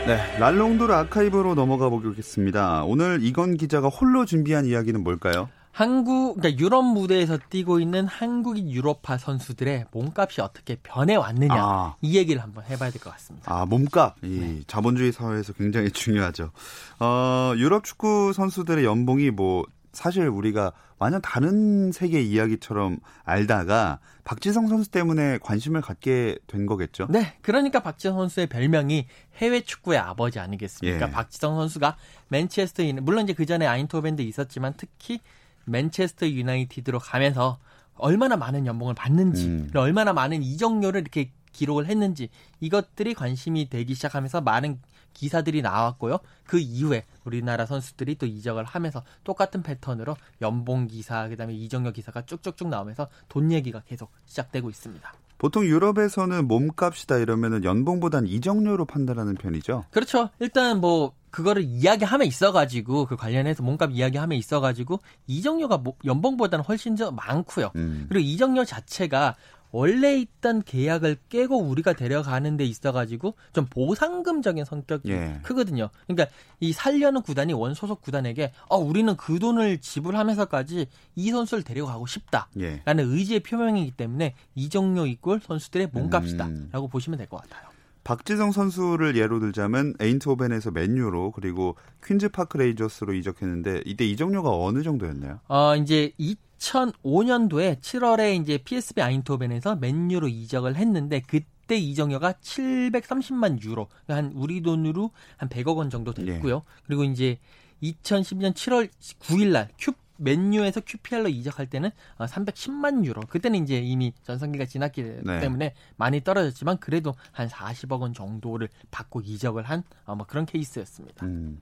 네, 0.07 0.39
랄롱도르 0.39 0.95
아카이브로 0.95 1.57
넘어가 1.57 1.89
보겠습니다. 1.89 2.85
오늘 2.85 3.19
이건 3.23 3.57
기자가 3.57 3.89
홀로 3.89 4.25
준비한 4.27 4.65
이야기는 4.65 5.03
뭘까요? 5.03 5.49
한국, 5.75 6.37
그러니까 6.37 6.63
유럽 6.63 6.83
무대에서 6.85 7.37
뛰고 7.51 7.81
있는 7.81 8.07
한국인 8.07 8.71
유럽파 8.71 9.19
선수들의 9.19 9.87
몸값이 9.91 10.41
어떻게 10.41 10.77
변해 10.77 11.17
왔느냐. 11.17 11.53
아. 11.57 11.97
이 12.01 12.17
얘기를 12.17 12.41
한번 12.41 12.63
해봐야 12.65 12.91
될 12.91 13.01
것 13.03 13.11
같습니다. 13.11 13.53
아, 13.53 13.67
몸값. 13.67 14.15
이 14.23 14.63
자본주의 14.69 15.11
사회에서 15.11 15.53
굉장히 15.55 15.91
중요하죠. 15.93 16.53
어, 17.01 17.53
유럽 17.57 17.83
축구 17.83 18.33
선수들의 18.33 18.85
연봉이 18.85 19.31
뭐 19.33 19.65
사실 19.93 20.29
우리가 20.29 20.73
완전 20.99 21.21
다른 21.23 21.91
세계 21.91 22.23
이야기처럼 22.23 22.99
알다가 23.25 23.99
박지성 24.23 24.69
선수 24.69 24.91
때문에 24.93 25.39
관심을 25.43 25.81
갖게 25.81 26.39
된 26.47 26.67
거겠죠. 26.67 27.09
네, 27.11 27.35
그러니까 27.43 27.81
박지성 27.81 28.17
선수의 28.17 28.47
별명이 28.47 29.07
해외 29.39 29.61
축구의 29.61 29.99
아버지 29.99 30.39
아니겠습니까? 30.39 31.09
예. 31.09 31.11
박지성 31.11 31.57
선수가 31.57 31.97
맨체스터 32.29 32.85
유나 32.85 33.01
물론 33.03 33.25
이제 33.25 33.33
그 33.33 33.45
전에 33.45 33.67
아인토벤도 33.67 34.23
있었지만 34.23 34.75
특히 34.77 35.19
맨체스터 35.67 36.29
유나이티드로 36.29 36.99
가면서 36.99 37.59
얼마나 37.97 38.37
많은 38.37 38.67
연봉을 38.67 38.95
받는지, 38.95 39.47
음. 39.47 39.71
얼마나 39.75 40.13
많은 40.13 40.43
이적료를 40.43 41.01
이렇게 41.01 41.31
기록을 41.53 41.87
했는지 41.87 42.29
이것들이 42.61 43.15
관심이 43.15 43.69
되기 43.71 43.95
시작하면서 43.95 44.41
많은 44.41 44.81
기사들이 45.15 45.63
나왔고요. 45.63 46.19
그 46.45 46.59
이후에 46.59 47.05
우리나라 47.25 47.67
선수들이 47.67 48.17
또 48.17 48.27
이적을 48.27 48.65
하면서 48.65 49.03
똑같은 49.23 49.63
패턴으로 49.63 50.17
연봉 50.43 50.89
기사, 50.89 51.29
그다음에 51.29 51.55
이적료 51.55 51.93
기사가 51.93 52.23
쭉쭉쭉 52.27 52.69
나오면서 52.69 53.09
돈 53.29 53.53
얘기가 53.53 53.81
계속 53.87 54.11
시작되고 54.27 54.69
있습니다. 54.69 55.15
보통 55.39 55.65
유럽에서는 55.67 56.47
몸값이다 56.49 57.19
이러면은 57.19 57.65
연봉보단 57.65 58.27
이적료로 58.27 58.85
판단하는 58.85 59.35
편이죠. 59.35 59.85
그렇죠. 59.91 60.31
일단 60.41 60.81
뭐 60.81 61.13
그거를 61.31 61.63
이야기함에 61.65 62.25
있어가지고 62.27 63.07
그 63.07 63.17
관련해서 63.17 63.63
몸값 63.65 63.91
이야기함에 63.91 64.37
있어가지고 64.37 65.01
이적료가 65.27 65.79
뭐- 65.79 65.95
연봉보다는 66.05 66.65
훨씬 66.65 66.95
더 66.95 67.11
많고요. 67.11 67.73
음. 67.75 68.07
그리고 68.09 68.25
이적료 68.25 68.65
자체가 68.65 69.35
원래 69.75 70.17
있던 70.19 70.63
계약을 70.63 71.17
깨고 71.29 71.59
우리가 71.59 71.95
데려가는 71.95 72.57
데 72.57 72.65
있어가지고 72.65 73.35
좀 73.53 73.67
보상금적인 73.67 74.65
성격이 74.65 75.11
예. 75.11 75.41
크거든요. 75.43 75.91
그러니까 76.07 76.33
이 76.61 76.73
살려는 76.73 77.23
구단이 77.23 77.55
원 77.55 77.75
소속 77.75 78.01
구단에게 78.01 78.53
어 78.69 78.77
우리는 78.77 79.17
그 79.17 79.41
돈을 79.41 79.79
지불하면서까지 79.79 80.87
이 81.17 81.31
선수를 81.33 81.65
데려가고 81.65 82.07
싶다. 82.07 82.49
예. 82.61 82.83
라는 82.85 83.11
의지의 83.13 83.41
표명이기 83.41 83.91
때문에 83.97 84.37
이적료 84.55 85.07
equal 85.07 85.41
선수들의 85.41 85.89
몸값이다. 85.93 86.47
음. 86.47 86.69
라고 86.71 86.87
보시면 86.87 87.19
될 87.19 87.27
것 87.27 87.43
같아요. 87.43 87.74
박지성 88.05 88.53
선수를 88.53 89.17
예로 89.17 89.41
들자면 89.41 89.95
에인트호벤에서 89.99 90.71
맨유로 90.71 91.33
그리고 91.33 91.77
퀸즈 92.05 92.29
파크 92.29 92.59
레인저스로 92.59 93.15
이적했는데 93.15 93.83
이때 93.87 94.05
이적료가 94.05 94.51
어느 94.51 94.83
정도였나요? 94.83 95.41
어, 95.49 95.75
이제 95.77 96.13
2005년도에 96.61 97.81
7월에 97.81 98.41
이제 98.41 98.59
PSV 98.59 99.03
아인토벤에서 99.03 99.77
맨유로 99.77 100.29
이적을 100.29 100.77
했는데 100.77 101.23
그때 101.27 101.77
이적료가 101.77 102.35
730만 102.35 103.63
유로. 103.63 103.89
그러니까 104.05 104.17
한 104.17 104.33
우리 104.37 104.61
돈으로 104.61 105.11
한 105.39 105.49
100억 105.49 105.77
원 105.77 105.91
정도 105.91 106.13
됐고요. 106.13 106.63
그리고 106.87 107.05
이제 107.05 107.39
2010년 107.83 108.53
7월 108.55 108.89
9일 109.21 109.53
날 109.53 109.69
큐, 109.79 109.93
맨유에서 110.17 110.81
QPR로 110.81 111.29
이적할 111.29 111.67
때는 111.69 111.91
어, 112.17 112.27
310만 112.27 113.05
유로. 113.05 113.23
그때는 113.23 113.63
이제 113.63 113.79
이미 113.79 114.13
전성기가 114.23 114.67
지났기 114.67 115.03
네. 115.23 115.41
때문에 115.41 115.75
많이 115.97 116.23
떨어졌지만 116.23 116.79
그래도 116.79 117.15
한 117.33 117.49
40억 117.49 118.01
원 118.01 118.13
정도를 118.13 118.69
받고 118.91 119.23
이적을 119.23 119.65
한 119.65 119.83
어, 120.05 120.15
뭐 120.15 120.27
그런 120.27 120.47
케이스였습니다. 120.47 121.27
음. 121.27 121.61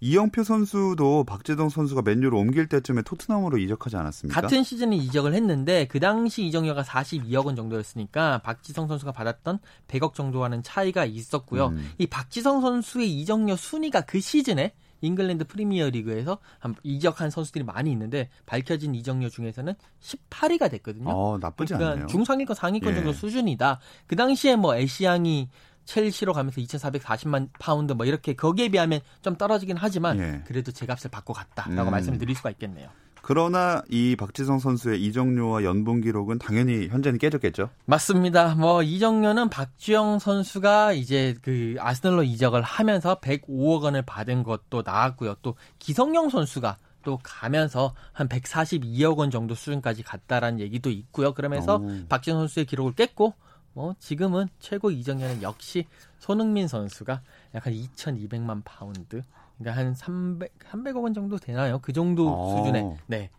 이영표 0.00 0.44
선수도 0.44 1.24
박재동 1.24 1.70
선수가 1.70 2.02
맨유로 2.02 2.38
옮길 2.38 2.66
때쯤에 2.66 3.02
토트넘으로 3.02 3.56
이적하지 3.56 3.96
않았습니까? 3.96 4.38
같은 4.38 4.62
시즌에 4.62 4.96
이적을 4.96 5.32
했는데 5.32 5.86
그 5.86 5.98
당시 5.98 6.44
이적료가 6.44 6.82
42억 6.82 7.46
원 7.46 7.56
정도였으니까 7.56 8.38
박지성 8.38 8.86
선수가 8.86 9.12
받았던 9.12 9.60
100억 9.88 10.12
정도와는 10.12 10.62
차이가 10.62 11.06
있었고요. 11.06 11.68
음. 11.68 11.90
이 11.96 12.06
박지성 12.06 12.60
선수의 12.60 13.18
이적료 13.18 13.56
순위가 13.56 14.02
그 14.02 14.20
시즌에 14.20 14.74
잉글랜드 15.00 15.46
프리미어 15.46 15.90
리그에서 15.90 16.38
한 16.58 16.74
이적한 16.82 17.30
선수들이 17.30 17.64
많이 17.64 17.90
있는데 17.92 18.28
밝혀진 18.46 18.94
이적료 18.94 19.28
중에서는 19.28 19.74
18위가 20.00 20.70
됐거든요. 20.70 21.10
어, 21.10 21.38
나쁘지 21.38 21.74
그러니까 21.74 21.92
않네요. 21.92 22.06
중상위권 22.06 22.54
상위권 22.54 22.92
예. 22.92 22.94
정도 22.96 23.12
수준이다. 23.12 23.80
그 24.06 24.16
당시에 24.16 24.56
뭐 24.56 24.76
애쉬양이 24.76 25.48
첼시로 25.84 26.32
가면서 26.32 26.60
2,440만 26.60 27.48
파운드 27.58 27.92
뭐 27.92 28.06
이렇게 28.06 28.34
거기에 28.34 28.68
비하면 28.68 29.00
좀 29.22 29.36
떨어지긴 29.36 29.76
하지만 29.78 30.18
예. 30.18 30.42
그래도 30.46 30.72
제 30.72 30.86
값을 30.86 31.10
받고 31.10 31.32
갔다라고 31.32 31.90
음. 31.90 31.92
말씀을 31.92 32.18
드릴 32.18 32.34
수가 32.34 32.50
있겠네요. 32.50 32.88
그러나 33.26 33.82
이 33.88 34.16
박지성 34.16 34.58
선수의 34.58 35.02
이적료와 35.02 35.64
연봉 35.64 36.02
기록은 36.02 36.38
당연히 36.38 36.88
현재는 36.88 37.18
깨졌겠죠. 37.18 37.70
맞습니다. 37.86 38.54
뭐 38.54 38.82
이적료는 38.82 39.48
박주영 39.48 40.18
선수가 40.18 40.92
이제 40.92 41.34
그 41.40 41.74
아스널로 41.78 42.22
이적을 42.22 42.60
하면서 42.60 43.18
105억 43.20 43.80
원을 43.82 44.02
받은 44.02 44.42
것도 44.42 44.82
나왔고요. 44.84 45.36
또 45.40 45.54
기성용 45.78 46.28
선수가 46.28 46.76
또 47.02 47.18
가면서 47.22 47.94
한 48.12 48.28
142억 48.28 49.16
원 49.16 49.30
정도 49.30 49.54
수준까지 49.54 50.02
갔다라는 50.02 50.60
얘기도 50.60 50.90
있고요. 50.90 51.32
그러면서 51.32 51.76
오. 51.76 52.06
박지성 52.10 52.36
선수의 52.36 52.66
기록을 52.66 52.92
깼고 52.92 53.32
뭐 53.72 53.94
지금은 54.00 54.48
최고 54.58 54.90
이적료는 54.90 55.40
역시 55.40 55.86
손흥민 56.18 56.68
선수가 56.68 57.22
약 57.54 57.63
한 57.63 57.72
2,200만 57.72 58.60
파운드 58.66 59.22
그러니까 59.58 59.80
한 59.80 59.94
300, 59.94 60.58
300억 60.70 61.02
원 61.02 61.14
정도 61.14 61.38
되나요? 61.38 61.78
그 61.80 61.92
정도 61.92 62.28
어. 62.28 62.56
수준의 62.56 62.96
네. 63.06 63.30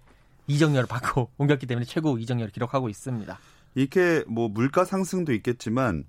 이적료를 0.48 0.88
받고 0.88 1.30
옮겼기 1.38 1.66
때문에 1.66 1.86
최고 1.86 2.18
이적료를 2.18 2.52
기록하고 2.52 2.90
있습니다. 2.90 3.38
이렇게 3.76 4.24
뭐 4.28 4.48
물가 4.48 4.86
상승도 4.86 5.34
있겠지만 5.34 6.06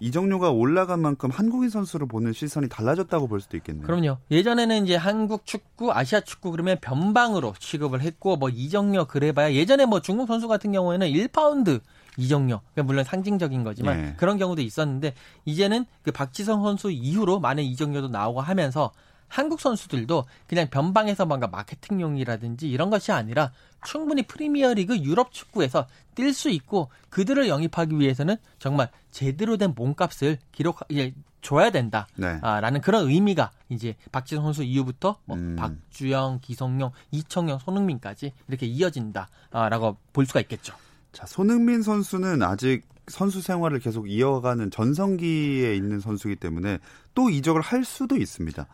이적료가 0.00 0.50
올라간 0.50 1.00
만큼 1.00 1.30
한국인 1.30 1.70
선수를 1.70 2.06
보는 2.06 2.32
시선이 2.32 2.68
달라졌다고 2.68 3.26
볼 3.26 3.40
수도 3.40 3.56
있겠네요. 3.56 3.84
그럼요. 3.84 4.18
예전에는 4.30 4.84
이제 4.84 4.94
한국 4.94 5.44
축구, 5.44 5.92
아시아 5.92 6.20
축구 6.20 6.52
그러면 6.52 6.78
변방으로 6.80 7.54
취급을 7.58 8.00
했고 8.00 8.36
뭐 8.36 8.48
이적료 8.48 9.06
그래봐야 9.06 9.52
예전에 9.52 9.86
뭐 9.86 10.00
중국 10.00 10.28
선수 10.28 10.46
같은 10.46 10.70
경우에는 10.70 11.08
1파운드 11.08 11.80
이정료. 12.16 12.60
그러니까 12.74 12.82
물론 12.84 13.04
상징적인 13.04 13.64
거지만 13.64 13.98
예. 13.98 14.14
그런 14.16 14.38
경우도 14.38 14.62
있었는데 14.62 15.14
이제는 15.44 15.86
그 16.02 16.12
박지성 16.12 16.62
선수 16.62 16.90
이후로 16.90 17.40
많은 17.40 17.64
이정료도 17.64 18.08
나오고 18.08 18.40
하면서 18.40 18.92
한국 19.28 19.60
선수들도 19.60 20.24
그냥 20.46 20.68
변방에서 20.70 21.26
뭔가 21.26 21.46
마케팅용이라든지 21.46 22.68
이런 22.68 22.90
것이 22.90 23.12
아니라 23.12 23.52
충분히 23.84 24.26
프리미어리그 24.26 24.98
유럽 24.98 25.32
축구에서 25.32 25.86
뛸 26.14 26.32
수 26.32 26.50
있고 26.50 26.90
그들을 27.10 27.48
영입하기 27.48 27.98
위해서는 27.98 28.36
정말 28.58 28.90
제대로 29.10 29.56
된 29.56 29.74
몸값을 29.76 30.38
기록 30.50 30.80
예, 30.92 31.12
줘야 31.40 31.70
된다. 31.70 32.08
네. 32.16 32.38
아, 32.42 32.60
라는 32.60 32.80
그런 32.80 33.08
의미가 33.08 33.52
이제 33.68 33.94
박지성 34.10 34.44
선수 34.44 34.64
이후부터 34.64 35.18
뭐 35.24 35.36
음. 35.36 35.56
박주영, 35.56 36.40
기성용, 36.42 36.90
이청용, 37.10 37.58
손흥민까지 37.58 38.32
이렇게 38.48 38.66
이어진다라고 38.66 39.96
볼 40.12 40.26
수가 40.26 40.40
있겠죠. 40.40 40.74
자, 41.12 41.26
손흥민 41.26 41.82
선수는 41.82 42.42
아직 42.42 42.82
선수 43.06 43.40
생활을 43.40 43.78
계속 43.78 44.10
이어가는 44.10 44.70
전성기에 44.70 45.74
있는 45.74 46.00
선수이기 46.00 46.38
때문에 46.38 46.78
또 47.14 47.30
이적을 47.30 47.60
할 47.60 47.84
수도 47.84 48.16
있습니다. 48.16 48.66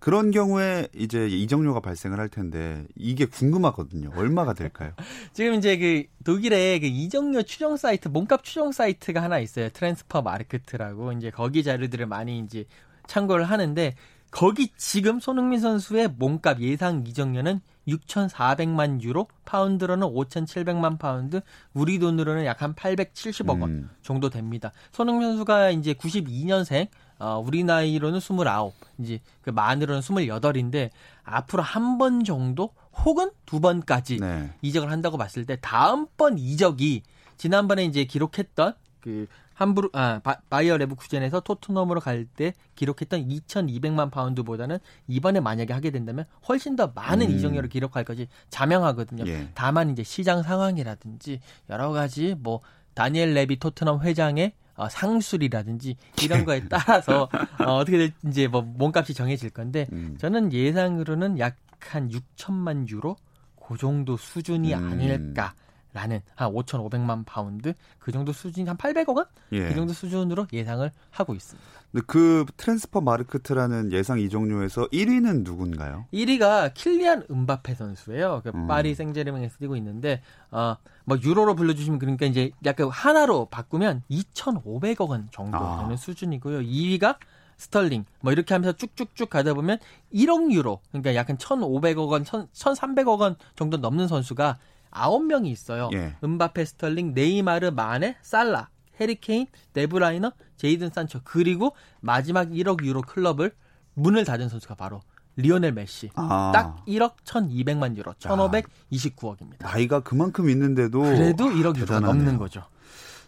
그런 0.00 0.30
경우에 0.30 0.88
이제 0.94 1.28
이적료가 1.28 1.80
발생을 1.80 2.18
할 2.18 2.28
텐데 2.28 2.84
이게 2.96 3.26
궁금하거든요. 3.26 4.10
얼마가 4.16 4.54
될까요? 4.54 4.92
지금 5.34 5.54
이제 5.54 5.76
그 5.76 6.04
독일의 6.24 6.80
그 6.80 6.86
이적료 6.86 7.42
추정 7.42 7.76
사이트, 7.76 8.08
몸값 8.08 8.42
추정 8.42 8.72
사이트가 8.72 9.22
하나 9.22 9.38
있어요. 9.38 9.68
트랜스퍼 9.68 10.22
마르크트라고 10.22 11.12
이제 11.12 11.30
거기 11.30 11.62
자료들을 11.62 12.06
많이 12.06 12.38
이제 12.40 12.64
참고를 13.06 13.44
하는데 13.44 13.94
거기 14.30 14.68
지금 14.76 15.20
손흥민 15.20 15.60
선수의 15.60 16.08
몸값 16.16 16.60
예상 16.60 17.04
이적료는 17.06 17.60
6,400만 17.88 19.02
유로, 19.02 19.26
파운드로는 19.44 20.06
5,700만 20.06 20.98
파운드, 20.98 21.40
우리 21.74 21.98
돈으로는 21.98 22.44
약 22.44 22.62
한 22.62 22.74
870억 22.74 23.60
원 23.60 23.62
음. 23.70 23.90
정도 24.02 24.30
됩니다. 24.30 24.70
손흥민 24.92 25.28
선수가 25.30 25.70
이제 25.70 25.94
92년생, 25.94 26.88
어, 27.20 27.42
우리 27.44 27.62
나이로는 27.64 28.18
29, 28.18 28.72
이제 28.98 29.20
그 29.42 29.50
만으로는 29.50 30.00
28인데 30.00 30.90
앞으로 31.22 31.62
한 31.62 31.98
번 31.98 32.24
정도 32.24 32.70
혹은 33.04 33.30
두 33.46 33.60
번까지 33.60 34.18
네. 34.20 34.50
이적을 34.62 34.90
한다고 34.90 35.16
봤을 35.18 35.44
때 35.44 35.56
다음번 35.60 36.38
이적이 36.38 37.02
지난번에 37.36 37.84
이제 37.84 38.04
기록했던 38.04 38.74
그 39.00 39.26
함부르 39.54 39.90
아 39.92 40.20
바, 40.48 40.62
이어 40.62 40.78
레브쿠젠에서 40.78 41.40
토트넘으로 41.40 42.00
갈 42.00 42.26
때 42.26 42.54
기록했던 42.76 43.28
2,200만 43.28 44.10
파운드보다는 44.10 44.78
이번에 45.08 45.40
만약에 45.40 45.74
하게 45.74 45.90
된다면 45.90 46.24
훨씬 46.48 46.76
더 46.76 46.92
많은 46.94 47.30
음. 47.30 47.36
이적료를 47.36 47.68
기록할 47.68 48.04
것이 48.04 48.28
자명하거든요. 48.48 49.26
예. 49.26 49.48
다만 49.54 49.90
이제 49.90 50.02
시장 50.02 50.42
상황이라든지 50.42 51.40
여러 51.68 51.90
가지 51.90 52.34
뭐 52.38 52.60
다니엘 52.94 53.34
레비 53.34 53.58
토트넘 53.58 54.00
회장의 54.02 54.52
어, 54.80 54.88
상술이라든지 54.88 55.96
이런 56.22 56.44
거에 56.44 56.62
따라서 56.68 57.28
어, 57.64 57.76
어떻게 57.76 57.98
될지 57.98 58.14
이제 58.26 58.46
뭐 58.48 58.62
몸값이 58.62 59.14
정해질 59.14 59.50
건데 59.50 59.86
음. 59.92 60.16
저는 60.18 60.52
예상으로는 60.52 61.38
약 61.38 61.56
한 61.88 62.08
6천만 62.08 62.88
유로 62.88 63.16
그 63.60 63.76
정도 63.76 64.16
수준이 64.16 64.74
음. 64.74 64.92
아닐까 64.92 65.54
라는 65.92 66.20
한 66.34 66.52
5,500만 66.52 67.24
파운드 67.26 67.74
그 67.98 68.12
정도 68.12 68.32
수준 68.32 68.68
한 68.68 68.76
800억 68.76 69.16
원? 69.16 69.26
예. 69.52 69.68
그 69.68 69.74
정도 69.74 69.92
수준으로 69.92 70.46
예상을 70.52 70.90
하고 71.10 71.34
있습니다. 71.34 71.68
근데 71.90 72.04
그 72.06 72.44
트랜스퍼 72.56 73.00
마르크트라는 73.00 73.92
예상 73.92 74.20
이적료에서 74.20 74.86
1위는 74.88 75.42
누군가요? 75.44 76.06
1위가 76.12 76.72
킬리안 76.74 77.24
음바페 77.30 77.74
선수예요. 77.74 78.42
그 78.44 78.52
음. 78.54 78.66
파리 78.68 78.94
생제르맹에서 78.94 79.58
뛰고 79.58 79.76
있는데 79.76 80.22
어 80.50 80.76
뭐 81.10 81.18
유로로 81.20 81.56
불러 81.56 81.74
주시면 81.74 81.98
그러니까 81.98 82.24
이제 82.26 82.52
약간 82.64 82.88
한화로 82.88 83.46
바꾸면 83.46 84.04
2,500억 84.08 85.08
원 85.08 85.28
정도 85.32 85.58
아. 85.58 85.80
되는 85.82 85.96
수준이고요. 85.96 86.60
2위가 86.60 87.16
스털링 87.56 88.04
뭐 88.20 88.32
이렇게 88.32 88.54
하면서 88.54 88.72
쭉쭉쭉 88.76 89.28
가다 89.28 89.54
보면 89.54 89.78
1억 90.14 90.52
유로 90.52 90.80
그러니까 90.90 91.16
약 91.16 91.26
한 91.26 91.36
1,500억 91.36 92.08
원, 92.08 92.22
1,300억 92.22 93.18
원 93.18 93.34
정도 93.56 93.76
넘는 93.76 94.06
선수가 94.06 94.58
9명이 94.90 95.46
있어요. 95.46 95.90
예. 95.92 96.16
음바페, 96.22 96.64
스털링, 96.64 97.14
네이마르, 97.14 97.70
마네, 97.70 98.16
살라, 98.22 98.68
해리 99.00 99.23
케인, 99.23 99.46
데브라이너, 99.72 100.32
제이든 100.56 100.90
산초 100.92 101.20
그리고 101.24 101.74
마지막 102.00 102.48
1억 102.50 102.84
유로 102.84 103.02
클럽을 103.02 103.52
문을 103.94 104.24
닫은 104.24 104.48
선수가 104.48 104.74
바로 104.74 105.00
리오넬 105.36 105.72
메시. 105.72 106.10
아. 106.14 106.50
딱 106.52 106.84
1억 106.86 107.14
1,200만 107.24 107.96
유로, 107.96 108.12
1,529억입니다. 108.14 109.62
나이가 109.62 110.00
그만큼 110.00 110.50
있는데도 110.50 111.00
그래도 111.00 111.46
1억 111.46 111.76
유로가. 111.76 112.00
넘는 112.00 112.36
거죠. 112.36 112.64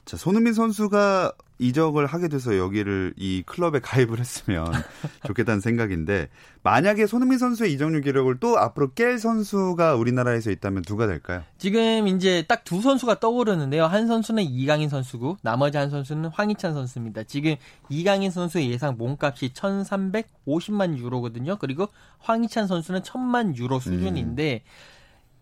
자, 0.05 0.17
손흥민 0.17 0.53
선수가 0.53 1.33
이적을 1.59 2.07
하게 2.07 2.27
돼서 2.27 2.59
여기를 2.59 3.15
이 3.17 3.45
클럽에 3.47 3.79
가입을 3.79 4.19
했으면 4.19 4.67
좋겠다는 5.29 5.61
생각인데 5.61 6.29
만약에 6.65 7.07
손흥민 7.07 7.39
선수의 7.39 7.73
이적료 7.73 8.01
기록을 8.01 8.39
또 8.41 8.59
앞으로 8.59 8.91
깰 8.91 9.17
선수가 9.19 9.95
우리나라에서 9.95 10.51
있다면 10.51 10.83
누가 10.83 11.07
될까요? 11.07 11.43
지금 11.59 12.09
이제 12.09 12.45
딱 12.49 12.63
두 12.65 12.81
선수가 12.81 13.21
떠오르는데요. 13.21 13.85
한 13.85 14.07
선수는 14.07 14.45
이강인 14.45 14.89
선수고 14.89 15.37
나머지 15.43 15.77
한 15.77 15.91
선수는 15.91 16.31
황희찬 16.31 16.73
선수입니다. 16.73 17.25
지금 17.25 17.57
이강인 17.91 18.31
선수의 18.31 18.71
예상 18.71 18.97
몸값이 18.97 19.53
1,350만 19.53 20.97
유로거든요. 20.97 21.59
그리고 21.59 21.89
황희찬 22.21 22.67
선수는 22.67 23.03
1,000만 23.03 23.57
유로 23.57 23.79
수준인데 23.79 24.63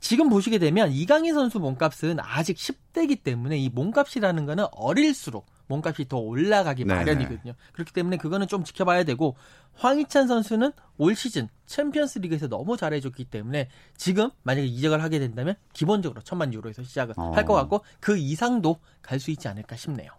지금 0.01 0.29
보시게 0.29 0.59
되면 0.59 0.91
이강인 0.91 1.35
선수 1.35 1.61
몸값은 1.61 2.19
아직 2.21 2.57
10대이기 2.57 3.23
때문에 3.23 3.59
이 3.59 3.69
몸값이라는 3.69 4.47
거는 4.47 4.65
어릴수록 4.73 5.47
몸값이 5.69 6.09
더 6.09 6.17
올라가기 6.19 6.85
네네. 6.85 6.99
마련이거든요. 6.99 7.53
그렇기 7.73 7.93
때문에 7.93 8.17
그거는 8.17 8.49
좀 8.49 8.65
지켜봐야 8.65 9.05
되고 9.05 9.37
황희찬 9.75 10.27
선수는 10.27 10.73
올 10.99 11.15
시즌 11.15 11.49
챔피언스 11.67 12.19
리그에서 12.21 12.49
너무 12.49 12.77
잘해줬기 12.77 13.27
때문에 13.27 13.69
지금 13.97 14.31
만약에 14.43 14.67
이적을 14.67 15.03
하게 15.03 15.19
된다면 15.21 15.55
기본적으로 15.73 16.23
천만 16.23 16.53
유로에서 16.53 16.83
시작을 16.83 17.15
어. 17.17 17.31
할것 17.35 17.55
같고 17.57 17.85
그 18.01 18.17
이상도 18.17 18.81
갈 19.03 19.21
수 19.21 19.31
있지 19.31 19.47
않을까 19.49 19.77
싶네요. 19.77 20.11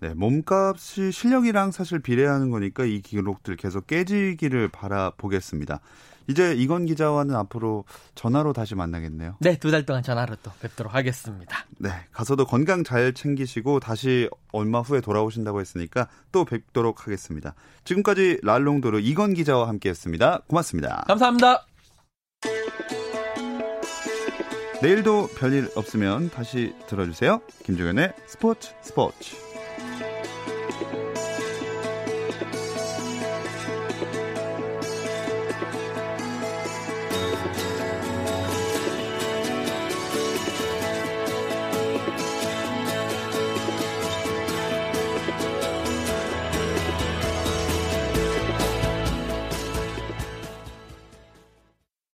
네, 0.00 0.12
몸값이 0.14 1.12
실력이랑 1.12 1.70
사실 1.72 2.00
비례하는 2.00 2.50
거니까 2.50 2.84
이 2.84 3.00
기록들 3.00 3.56
계속 3.56 3.86
깨지기를 3.86 4.68
바라보겠습니다. 4.68 5.80
이제 6.28 6.54
이건 6.54 6.86
기자와는 6.86 7.34
앞으로 7.34 7.84
전화로 8.14 8.52
다시 8.52 8.74
만나겠네요. 8.74 9.36
네, 9.40 9.58
두 9.58 9.70
달 9.70 9.84
동안 9.86 10.02
전화로 10.02 10.36
또 10.42 10.50
뵙도록 10.60 10.94
하겠습니다. 10.94 11.64
네, 11.78 11.90
가서도 12.12 12.46
건강 12.46 12.84
잘 12.84 13.12
챙기시고 13.12 13.80
다시 13.80 14.28
얼마 14.52 14.80
후에 14.80 15.00
돌아오신다고 15.00 15.60
했으니까 15.60 16.08
또 16.32 16.44
뵙도록 16.44 17.06
하겠습니다. 17.06 17.54
지금까지 17.84 18.40
랄롱도르 18.42 19.00
이건 19.00 19.34
기자와 19.34 19.68
함께했습니다. 19.68 20.42
고맙습니다. 20.48 21.04
감사합니다. 21.06 21.66
내일도 24.82 25.28
별일 25.38 25.70
없으면 25.74 26.28
다시 26.30 26.74
들어주세요. 26.86 27.40
김종현의 27.64 28.12
스포츠 28.26 28.72
스포츠. 28.82 29.45